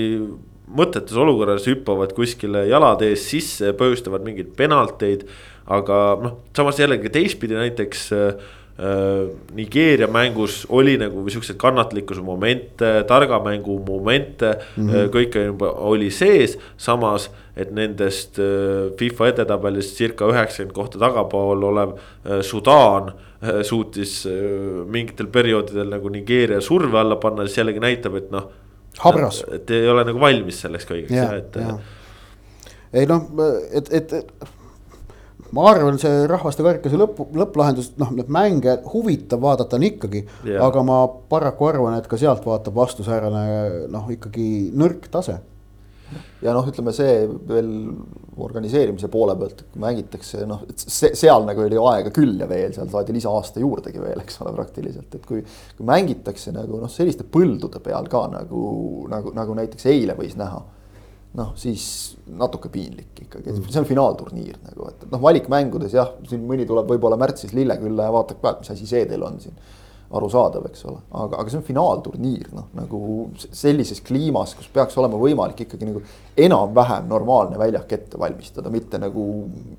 [0.75, 5.29] mõttetus olukorras hüppavad kuskile jalad ees sisse, põhjustavad mingeid penalteid.
[5.65, 8.51] aga noh, samas jällegi teistpidi näiteks äh,
[9.55, 15.13] Nigeeria mängus oli nagu siukseid kannatlikkuse momente, targa mängu momente mm, -hmm.
[15.15, 21.95] kõike juba oli sees, samas et nendest äh, FIFA edetabelis circa üheksakümmend kohta tagapool olev
[21.95, 24.17] äh, Sudaan äh, suutis
[24.91, 28.51] mingitel perioodidel nagu Nigeeria surve alla panna, siis jällegi näitab, et noh.
[29.05, 29.45] habras.
[29.55, 31.59] et ei ole nagu valmis selleks kõigeks jah, et.
[32.95, 33.31] ei noh,
[33.71, 34.19] et, et
[35.55, 40.25] ma arvan, see rahvaste karikase lõpp, lõpplahendus, noh, neid mänge huvitav vaadata on ikkagi.
[40.61, 45.41] aga ma paraku arvan, et ka sealt vaatab vastu säärane noh, ikkagi nõrk tase
[46.45, 47.71] ja noh, ütleme see veel
[48.45, 53.15] organiseerimise poole pealt, mängitakse, noh, see seal nagu oli aega küll ja veel seal saadi
[53.17, 55.45] lisaaasta juurdegi veel, eks ole, praktiliselt, et kui.
[55.79, 58.65] kui mängitakse nagu noh, selliste põldude peal ka nagu,
[59.13, 60.63] nagu, nagu näiteks eile võis näha.
[61.39, 61.85] Noh, siis
[62.39, 67.19] natuke piinlik ikkagi, see on finaalturniir nagu, et noh, valikmängudes jah, siin mõni tuleb võib-olla
[67.21, 69.57] märtsis Lillekülla ja vaatab ka, et mis asi see teil on siin
[70.15, 72.99] arusaadav, eks ole, aga, aga see on finaalturniir, noh nagu
[73.45, 76.03] sellises kliimas, kus peaks olema võimalik ikkagi nagu
[76.45, 79.25] enam-vähem normaalne väljak ette valmistada, mitte nagu.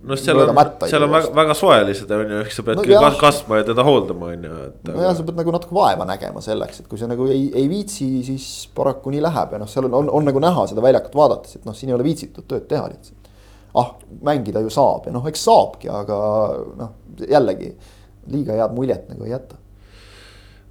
[0.03, 2.97] no seal on, seal on väga, väga soe lihtsalt on ju, eks sa peadki no,
[2.97, 4.77] jah, kasvama ja teda hooldama, on ju, et.
[4.91, 8.09] nojah, sa pead nagu natuke vaeva nägema selleks, et kui sa nagu ei, ei viitsi,
[8.27, 11.59] siis paraku nii läheb ja noh, seal on, on, on nagu näha seda väljakut vaadates,
[11.59, 13.35] et noh, siin ei ole viitsitud tööd teha lihtsalt.
[13.79, 16.17] ah, mängida ju saab ja noh, eks saabki, aga
[16.79, 17.75] noh, jällegi
[18.31, 19.59] liiga head muljet nagu ei jäta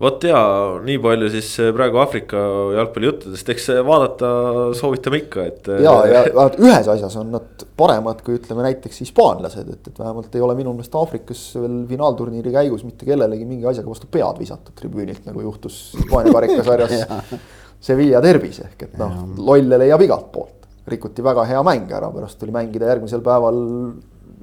[0.01, 0.39] vot ja
[0.85, 2.41] nii palju siis eh, praegu Aafrika
[2.75, 4.31] jalgpallijuttudest, eks eh, vaadata
[4.77, 5.69] soovitame ikka, et.
[5.71, 10.01] Eh, ja, ja vaat ühes asjas on nad paremad kui ütleme näiteks hispaanlased, et, et
[10.01, 14.41] vähemalt ei ole minu meelest Aafrikas veel finaalturniiri käigus mitte kellelegi mingi asjaga vastu pead
[14.43, 16.97] visatud tribüünilt, nagu juhtus Hispaania karikasarjas
[17.85, 20.61] Sevilla derbis ehk et noh, lolle leiab igalt poolt.
[20.89, 23.57] rikuti väga hea mäng ära, pärast tuli mängida järgmisel päeval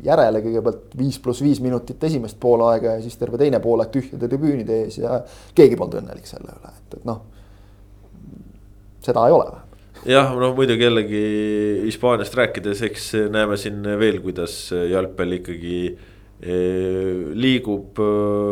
[0.05, 4.83] järele kõigepealt viis pluss viis minutit esimest poolaega ja siis terve teine poolaeg tühjade tribüünide
[4.85, 5.19] ees ja
[5.55, 7.21] keegi polnud õnnelik selle üle, et, et noh.
[9.05, 9.51] seda ei ole
[10.09, 11.25] jah, no muidugi jällegi
[11.85, 15.77] Hispaaniast rääkides, eks näeme siin veel, kuidas jalgpall ikkagi
[17.37, 17.99] liigub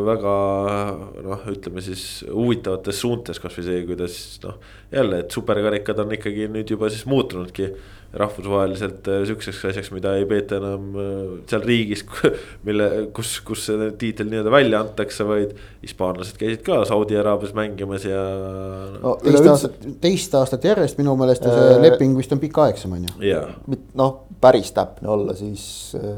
[0.05, 0.33] väga
[1.25, 4.59] noh, ütleme siis huvitavates suuntes, kasvõi see, kuidas noh.
[4.93, 7.71] jälle, et superkarikad on ikkagi nüüd juba siis muutunudki
[8.13, 12.01] rahvusvaheliselt äh, sihukeseks asjaks, mida ei peeta enam äh, seal riigis,
[12.67, 15.53] mille, kus, kus see tiitel nii-öelda välja antakse, vaid.
[15.83, 18.23] hispaanlased käisid ka Saudi Araabias mängimas ja
[19.03, 19.15] no,.
[19.23, 23.07] teist aastat, teist aastat järjest minu meelest ja see äh, leping vist on pikaaegsem, on
[23.07, 23.79] ju.
[23.99, 25.63] noh, päris täpne olla, siis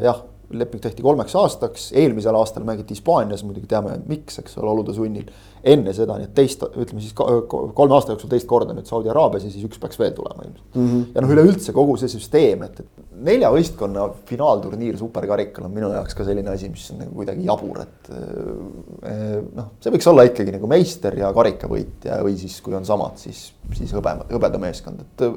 [0.02, 4.96] jah leping tehti kolmeks aastaks, eelmisel aastal mängiti Hispaanias, muidugi teame, miks, eks ole, olude
[4.96, 5.30] sunnil.
[5.64, 9.46] Enne seda, nii et teist, ütleme siis kolme aasta jooksul teist korda nüüd Saudi Araabias
[9.46, 10.88] ja siis üks peaks veel tulema ilmselt mm.
[10.88, 11.06] -hmm.
[11.16, 16.18] ja noh, üleüldse kogu see süsteem, et, et nelja võistkonna finaalturniir superkarikal on minu jaoks
[16.18, 18.12] ka selline asi, mis on nagu kuidagi jabur, et.
[18.12, 23.20] Eh, noh, see võiks olla ikkagi nagu meister ja karikavõitja või siis, kui on samad,
[23.22, 25.28] siis, siis hõbe, hõbedameeskond, et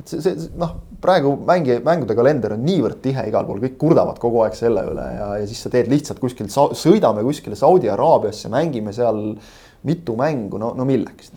[0.00, 4.20] et see, see noh, praegu mängi, mängude kalender on niivõrd tihe igal pool, kõik kurdavad
[4.22, 8.50] kogu aeg selle üle ja, ja siis sa teed lihtsalt kuskil, sõidame kuskile Saudi Araabiasse,
[8.52, 9.22] mängime seal
[9.88, 11.32] mitu mängu, no, no milleks?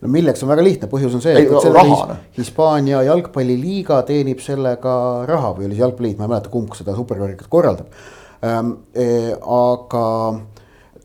[0.00, 4.40] no milleks on väga lihtne, põhjus on see, et no, raha, his, Hispaania jalgpalliliiga teenib
[4.44, 4.94] sellega
[5.28, 8.00] raha või oli see jalgpalliliit, ma ei mäleta, kumb seda superkarikat korraldab
[8.46, 8.72] ähm,.
[8.96, 10.06] E, aga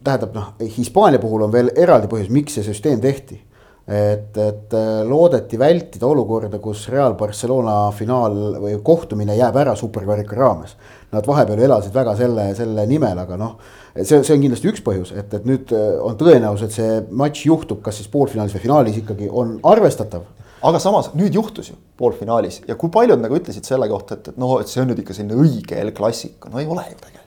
[0.06, 3.42] tähendab noh, Hispaania puhul on veel eraldi põhjus, miks see süsteem tehti
[3.88, 10.38] et, et äh, loodeti vältida olukorda, kus Real Barcelona finaal või kohtumine jääb ära superkarika
[10.38, 10.76] raames.
[11.14, 13.60] Nad vahepeal elasid väga selle, selle nimel, aga noh,
[14.02, 17.46] see, see on kindlasti üks põhjus, et, et nüüd äh, on tõenäosus, et see matš
[17.50, 20.26] juhtub, kas siis poolfinaalis või finaalis ikkagi on arvestatav
[20.66, 24.42] aga samas nüüd juhtus ju poolfinaalis ja kui paljud nagu ütlesid selle kohta, et, et
[24.42, 27.25] noh, et see on nüüd ikka selline õige El Clasico, no ei ole ju tegelikult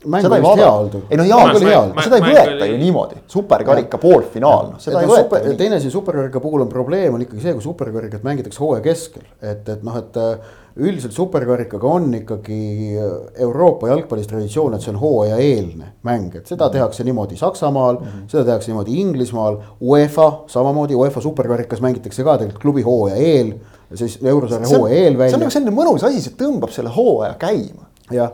[0.00, 4.70] seda ei vaadata, ei no hea küll hea, seda ei võeta ju niimoodi, superkarika poolfinaal,
[4.72, 5.42] noh seda ei võeta.
[5.58, 9.68] teine asi superkarika puhul on probleem on ikkagi see, kui superkarikat mängitakse hooaja keskel, et,
[9.68, 12.60] et noh, et äh, üldiselt superkarikaga on ikkagi
[12.96, 13.10] äh,
[13.44, 16.78] Euroopa jalgpallis traditsioon, et see on hooajaeelne mäng, et seda mhm.
[16.78, 18.30] tehakse niimoodi Saksamaal mm, -hmm.
[18.32, 23.52] seda tehakse niimoodi Inglismaal, UEFA samamoodi, UEFA superkarikas mängitakse ka tegelikult klubi hooaja eel,
[23.94, 25.30] siis eurosarja hooaja eel välja.
[25.30, 28.32] see on nagu selline mõnus asi, see tõmbab selle hooaja käima jah,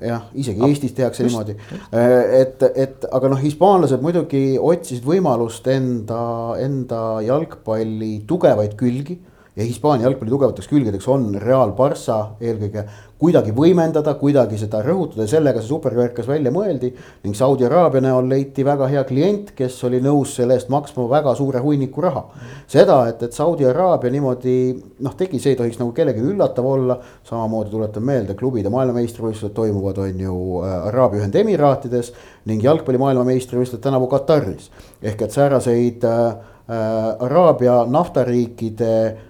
[0.00, 1.56] jah, isegi Eestis tehakse just, niimoodi,
[1.92, 6.20] äh, et, et aga noh, hispaanlased muidugi otsisid võimalust enda,
[6.62, 9.18] enda jalgpalli tugevaid külgi
[9.58, 12.84] ja Hispaania jalgpalli tugevateks külgedeks on Real Barca eelkõige
[13.18, 16.92] kuidagi võimendada, kuidagi seda rõhutada ja sellega see superkarkas välja mõeldi.
[17.24, 21.34] ning Saudi Araabia näol leiti väga hea klient, kes oli nõus selle eest maksma väga
[21.34, 22.24] suure hunniku raha.
[22.66, 24.54] seda, et, et Saudi Araabia niimoodi
[25.00, 27.00] noh, tegi, see ei tohiks nagu kellelegi üllatav olla.
[27.24, 32.12] samamoodi tuletan meelde, klubide maailmameistrivõistlused toimuvad, on ju äh, Araabia Ühendemiraatides
[32.46, 34.70] ning jalgpalli maailmameistrivõistlused tänavu Kataris.
[35.02, 36.36] ehk et sääraseid äh,
[36.68, 39.27] äh Araabia naftariikide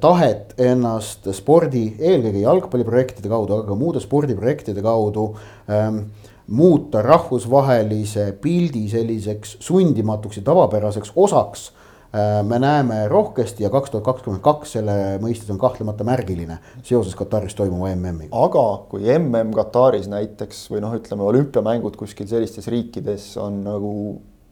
[0.00, 5.28] tahet ennast spordi, eelkõige jalgpalliprojektide kaudu, aga ka muude spordiprojektide kaudu
[5.70, 6.00] ähm,
[6.46, 11.70] muuta rahvusvahelise pildi selliseks sundimatuks ja tavapäraseks osaks
[12.14, 12.42] äh,.
[12.44, 17.54] me näeme rohkesti ja kaks tuhat kakskümmend kaks selle mõistes on kahtlemata märgiline seoses Kataris
[17.54, 18.34] toimuva MM-iga.
[18.36, 23.94] aga kui MM Kataris näiteks või noh, ütleme olümpiamängud kuskil sellistes riikides on nagu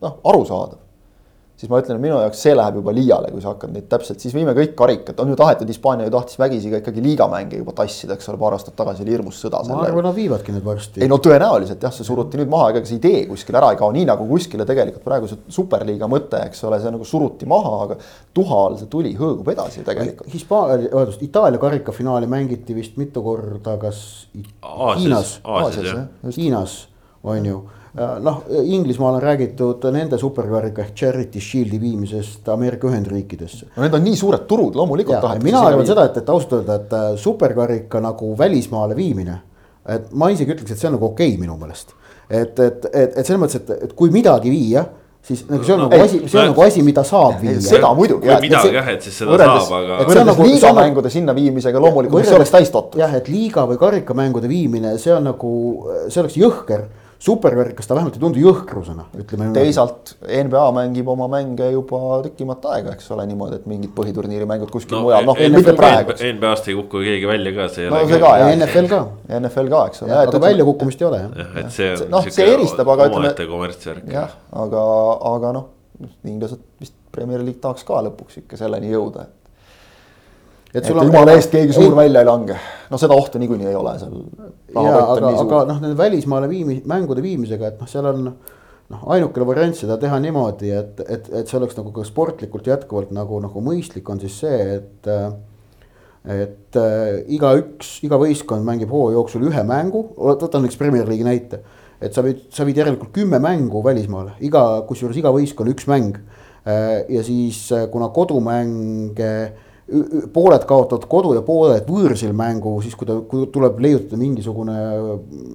[0.00, 0.80] noh, arusaadav
[1.62, 4.18] siis ma ütlen, et minu jaoks see läheb juba liiale, kui sa hakkad neid täpselt,
[4.18, 7.74] siis viime kõik karikad, on ju tahetud, Hispaania ju tahtis vägisi ka ikkagi liigamänge juba
[7.78, 9.60] tassida, eks ole, paar aastat tagasi oli hirmus sõda.
[9.68, 11.04] ma arvan, nad viivadki nüüd varsti.
[11.04, 13.92] ei no tõenäoliselt jah, see suruti nüüd maha, ega see idee kuskil ära ei kao,
[13.94, 17.98] nii nagu kuskile tegelikult praegu see superliiga mõte, eks ole, see nagu suruti maha, aga
[18.34, 20.32] tuha all see tuli, hõõgub edasi tegelikult.
[20.34, 24.02] Hispaania, vabandust, Itaalia karikafinaali mängiti vist mitu korda, kas
[24.34, 25.38] Hiinas,
[26.34, 26.76] Hiinas
[27.22, 27.62] on ju
[27.94, 33.66] noh, Inglismaal on räägitud nende superkarika ehk Charity Shield'i viimisest Ameerika Ühendriikidesse.
[33.76, 35.26] no need on nii suured turud, loomulikult.
[35.44, 39.40] mina arvan seda, et, et ausalt öelda, et äh, superkarika nagu välismaale viimine.
[39.88, 41.92] et ma isegi ütleks, et see on nagu okei okay, minu meelest.
[42.30, 44.86] et, et, et, et selles mõttes, et, et kui midagi viia
[45.22, 47.60] siis nagu see on no, nagu asi, see on nagu asi, mida saab viia.
[47.62, 48.26] seda muidugi.
[48.26, 50.00] kui midagi jah, et siis seda võrreldes, saab, aga.
[50.08, 53.04] võrreldes nagu, liigamängude sinna viimisega loomulikult, see oleks täis totrus.
[53.04, 55.52] jah, et liiga või karikamängude viimine, see on nagu,
[56.08, 56.88] see oleks jõhker
[57.22, 59.50] supervärk, kas ta vähemalt ei tundu jõhkrusena, ütleme.
[59.54, 64.72] teisalt NBA mängib oma mänge juba tükimat aega, eks ole, niimoodi, et mingid põhiturniiri mängud
[64.74, 66.16] kuskil no, mujal, noh mitte praegu.
[66.16, 68.18] NBA-st ei kuku keegi välja ka, see no, ole.
[68.24, 69.02] ka ja NFL ka.
[69.38, 70.16] NFL ka, eks ole.
[70.22, 71.36] aga väljakukkumist ei ole jah.
[71.42, 72.10] jah, et see on.
[72.16, 73.34] noh, see eristab, aga ütleme.
[73.52, 74.10] kommertsvärk.
[74.16, 74.82] jah, aga,
[75.36, 75.68] aga noh,
[76.26, 79.41] inglased vist Premier League tahaks ka lõpuks ikka selleni jõuda, et
[80.72, 82.56] et sul on jumala eest keegi suur ei, välja ei lange,
[82.90, 84.16] no seda ohtu niikuinii ei ole seal.
[84.72, 89.48] jaa, aga, aga noh, nende välismaale viimi-, mängude viimisega, et noh, seal on noh, ainukene
[89.48, 93.64] variant seda teha niimoodi, et, et, et see oleks nagu ka sportlikult jätkuvalt nagu, nagu
[93.64, 95.10] mõistlik on siis see, et
[96.22, 101.64] et äh, igaüks, iga võistkond mängib hooaja jooksul ühe mängu, võtan näiteks Premier League'i näite.
[102.02, 106.16] et sa võid, sa viid järelikult kümme mängu välismaale, iga, kusjuures iga võistkond üks mäng
[106.62, 107.02] äh,.
[107.10, 109.68] ja siis äh, kuna kodumänge äh,
[110.32, 114.76] pooled kaotavad kodu ja pooled võõrsil mängu, siis kui ta, kui tuleb leiutada mingisugune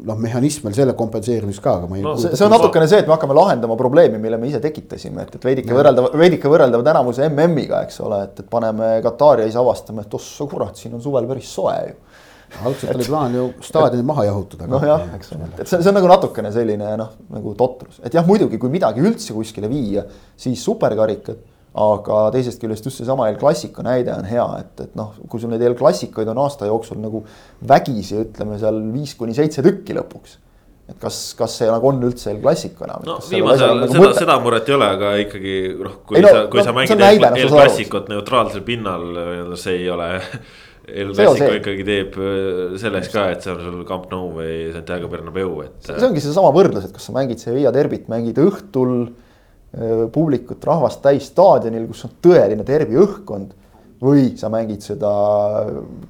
[0.06, 2.16] noh, mehhanism veel selle kompenseerimiseks ka, aga ma ei no,.
[2.20, 5.40] see, see on natukene see, et me hakkame lahendama probleemi, mille me ise tekitasime, et,
[5.40, 9.60] et veidike võrreldav, veidike võrreldav tänavuse MM-iga, eks ole, et, et paneme Katari ja siis
[9.64, 11.98] avastame, et ossa kurat, siin on suvel päris soe ju
[12.64, 14.68] algselt oli plaan ju staadionid maha jahutada.
[14.72, 18.24] nojah, eks ole, et see, see on nagu natukene selline noh, nagu totrus, et jah,
[18.28, 20.06] muidugi, kui midagi üldse kuskile viia,
[20.40, 21.44] siis superkarikad
[21.78, 25.54] aga teisest küljest just seesama El Clasico näide on hea, et, et noh, kui sul
[25.54, 27.24] neid El Clasicoid on aasta jooksul nagu
[27.70, 30.40] vägisi, ütleme seal viis kuni seitse tükki lõpuks
[30.88, 33.04] et kas, kas see nagu on üldse El Clasico enam?
[33.08, 36.46] no viimasel nagu seda, seda muret ei ole, aga ikkagi noh, kui ei, no, sa,
[36.52, 39.06] kui no, sa mängid El, näide, El Clasicut neutraalsel pinnal,
[39.60, 40.10] see ei ole
[41.04, 45.12] El Clasico ikkagi teeb äh, selleks ka, et see on sul Camp Nou või Santiago
[45.12, 45.82] Bernabeu, et.
[45.90, 49.10] see ongi seesama võrdlus, et kas sa mängid Sevilla derbit, mängid õhtul
[50.14, 53.56] publikut, rahvast täis staadionil, kus on tõeline derbi õhkkond.
[53.98, 55.10] või sa mängid seda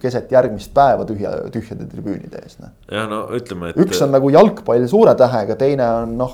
[0.01, 2.73] keset järgmist päeva tühja, tühjade tribüünide ees, noh.
[2.91, 3.79] jah, no ütleme, et.
[3.79, 6.33] üks on nagu jalgpall suure tähega, teine on noh,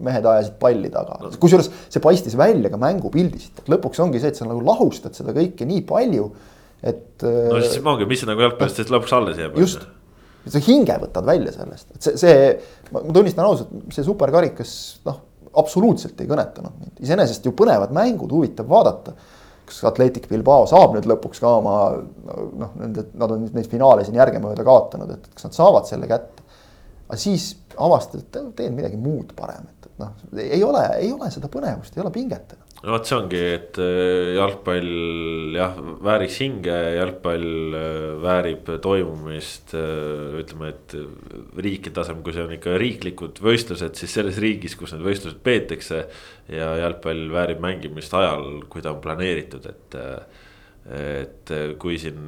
[0.00, 4.32] mehed ajasid palli taga no., kusjuures see paistis välja ka mängupildist, et lõpuks ongi see,
[4.32, 6.30] et sa nagu lahustad seda kõike nii palju,
[6.80, 7.20] et.
[7.20, 9.60] no siis ongi, mis nagu jalgpallist siis lõpuks alles jääb.
[9.60, 9.84] just,
[10.48, 12.50] sa hinge võtad välja sellest, et see, see,
[12.96, 15.25] ma tunnistan ausalt, see superkarikas, noh
[15.60, 19.16] absoluutselt ei kõnetanud mind, iseenesest ju põnevad mängud, huvitav vaadata.
[19.66, 24.18] kas Atletic Bilbao saab nüüd lõpuks ka oma noh, nende, nad on neid finaale siin
[24.18, 26.44] järgemööda kaotanud, et kas nad saavad selle kätte.
[27.08, 31.50] aga siis avastad, et teen midagi muud paremat, et noh, ei ole, ei ole seda
[31.52, 32.56] põnevust, ei ole pinget
[32.86, 35.74] no vot, see ongi, et äh, jalgpall jah,
[36.06, 39.74] vääriks hinge, jalgpall äh, väärib toimumist.
[39.74, 40.94] Äh, ütleme, et
[41.66, 46.04] riikide tasemel, kui see on ikka riiklikud võistlused, siis selles riigis, kus need võistlused peetakse.
[46.52, 49.98] ja jalgpall väärib mängimist ajal, kui ta on planeeritud, et.
[50.86, 51.50] et
[51.82, 52.20] kui siin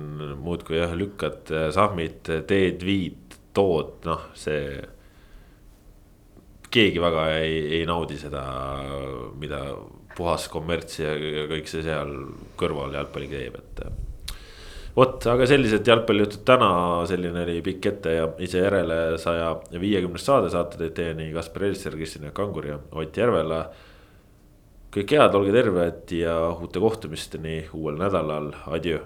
[0.43, 4.81] muudkui jah, lükkad sahmid, teed, viid, tood, noh, see
[6.75, 8.43] keegi väga ei, ei naudi seda,
[9.39, 9.63] mida
[10.19, 12.13] puhas kommerts ja, ja kõik see seal
[12.59, 13.83] kõrval jalgpalli käib, et.
[14.97, 16.71] vot, aga sellised jalgpallijutud täna,
[17.11, 21.95] selline oli pikk ette ja ise järele saja viiekümnes saade saate teid teieni Kaspar Elster,
[21.99, 23.69] Kristjan Kangur ja Ott Järvela.
[24.95, 29.05] kõike head, olge terved ja uute kohtumisteni uuel nädalal, adjöö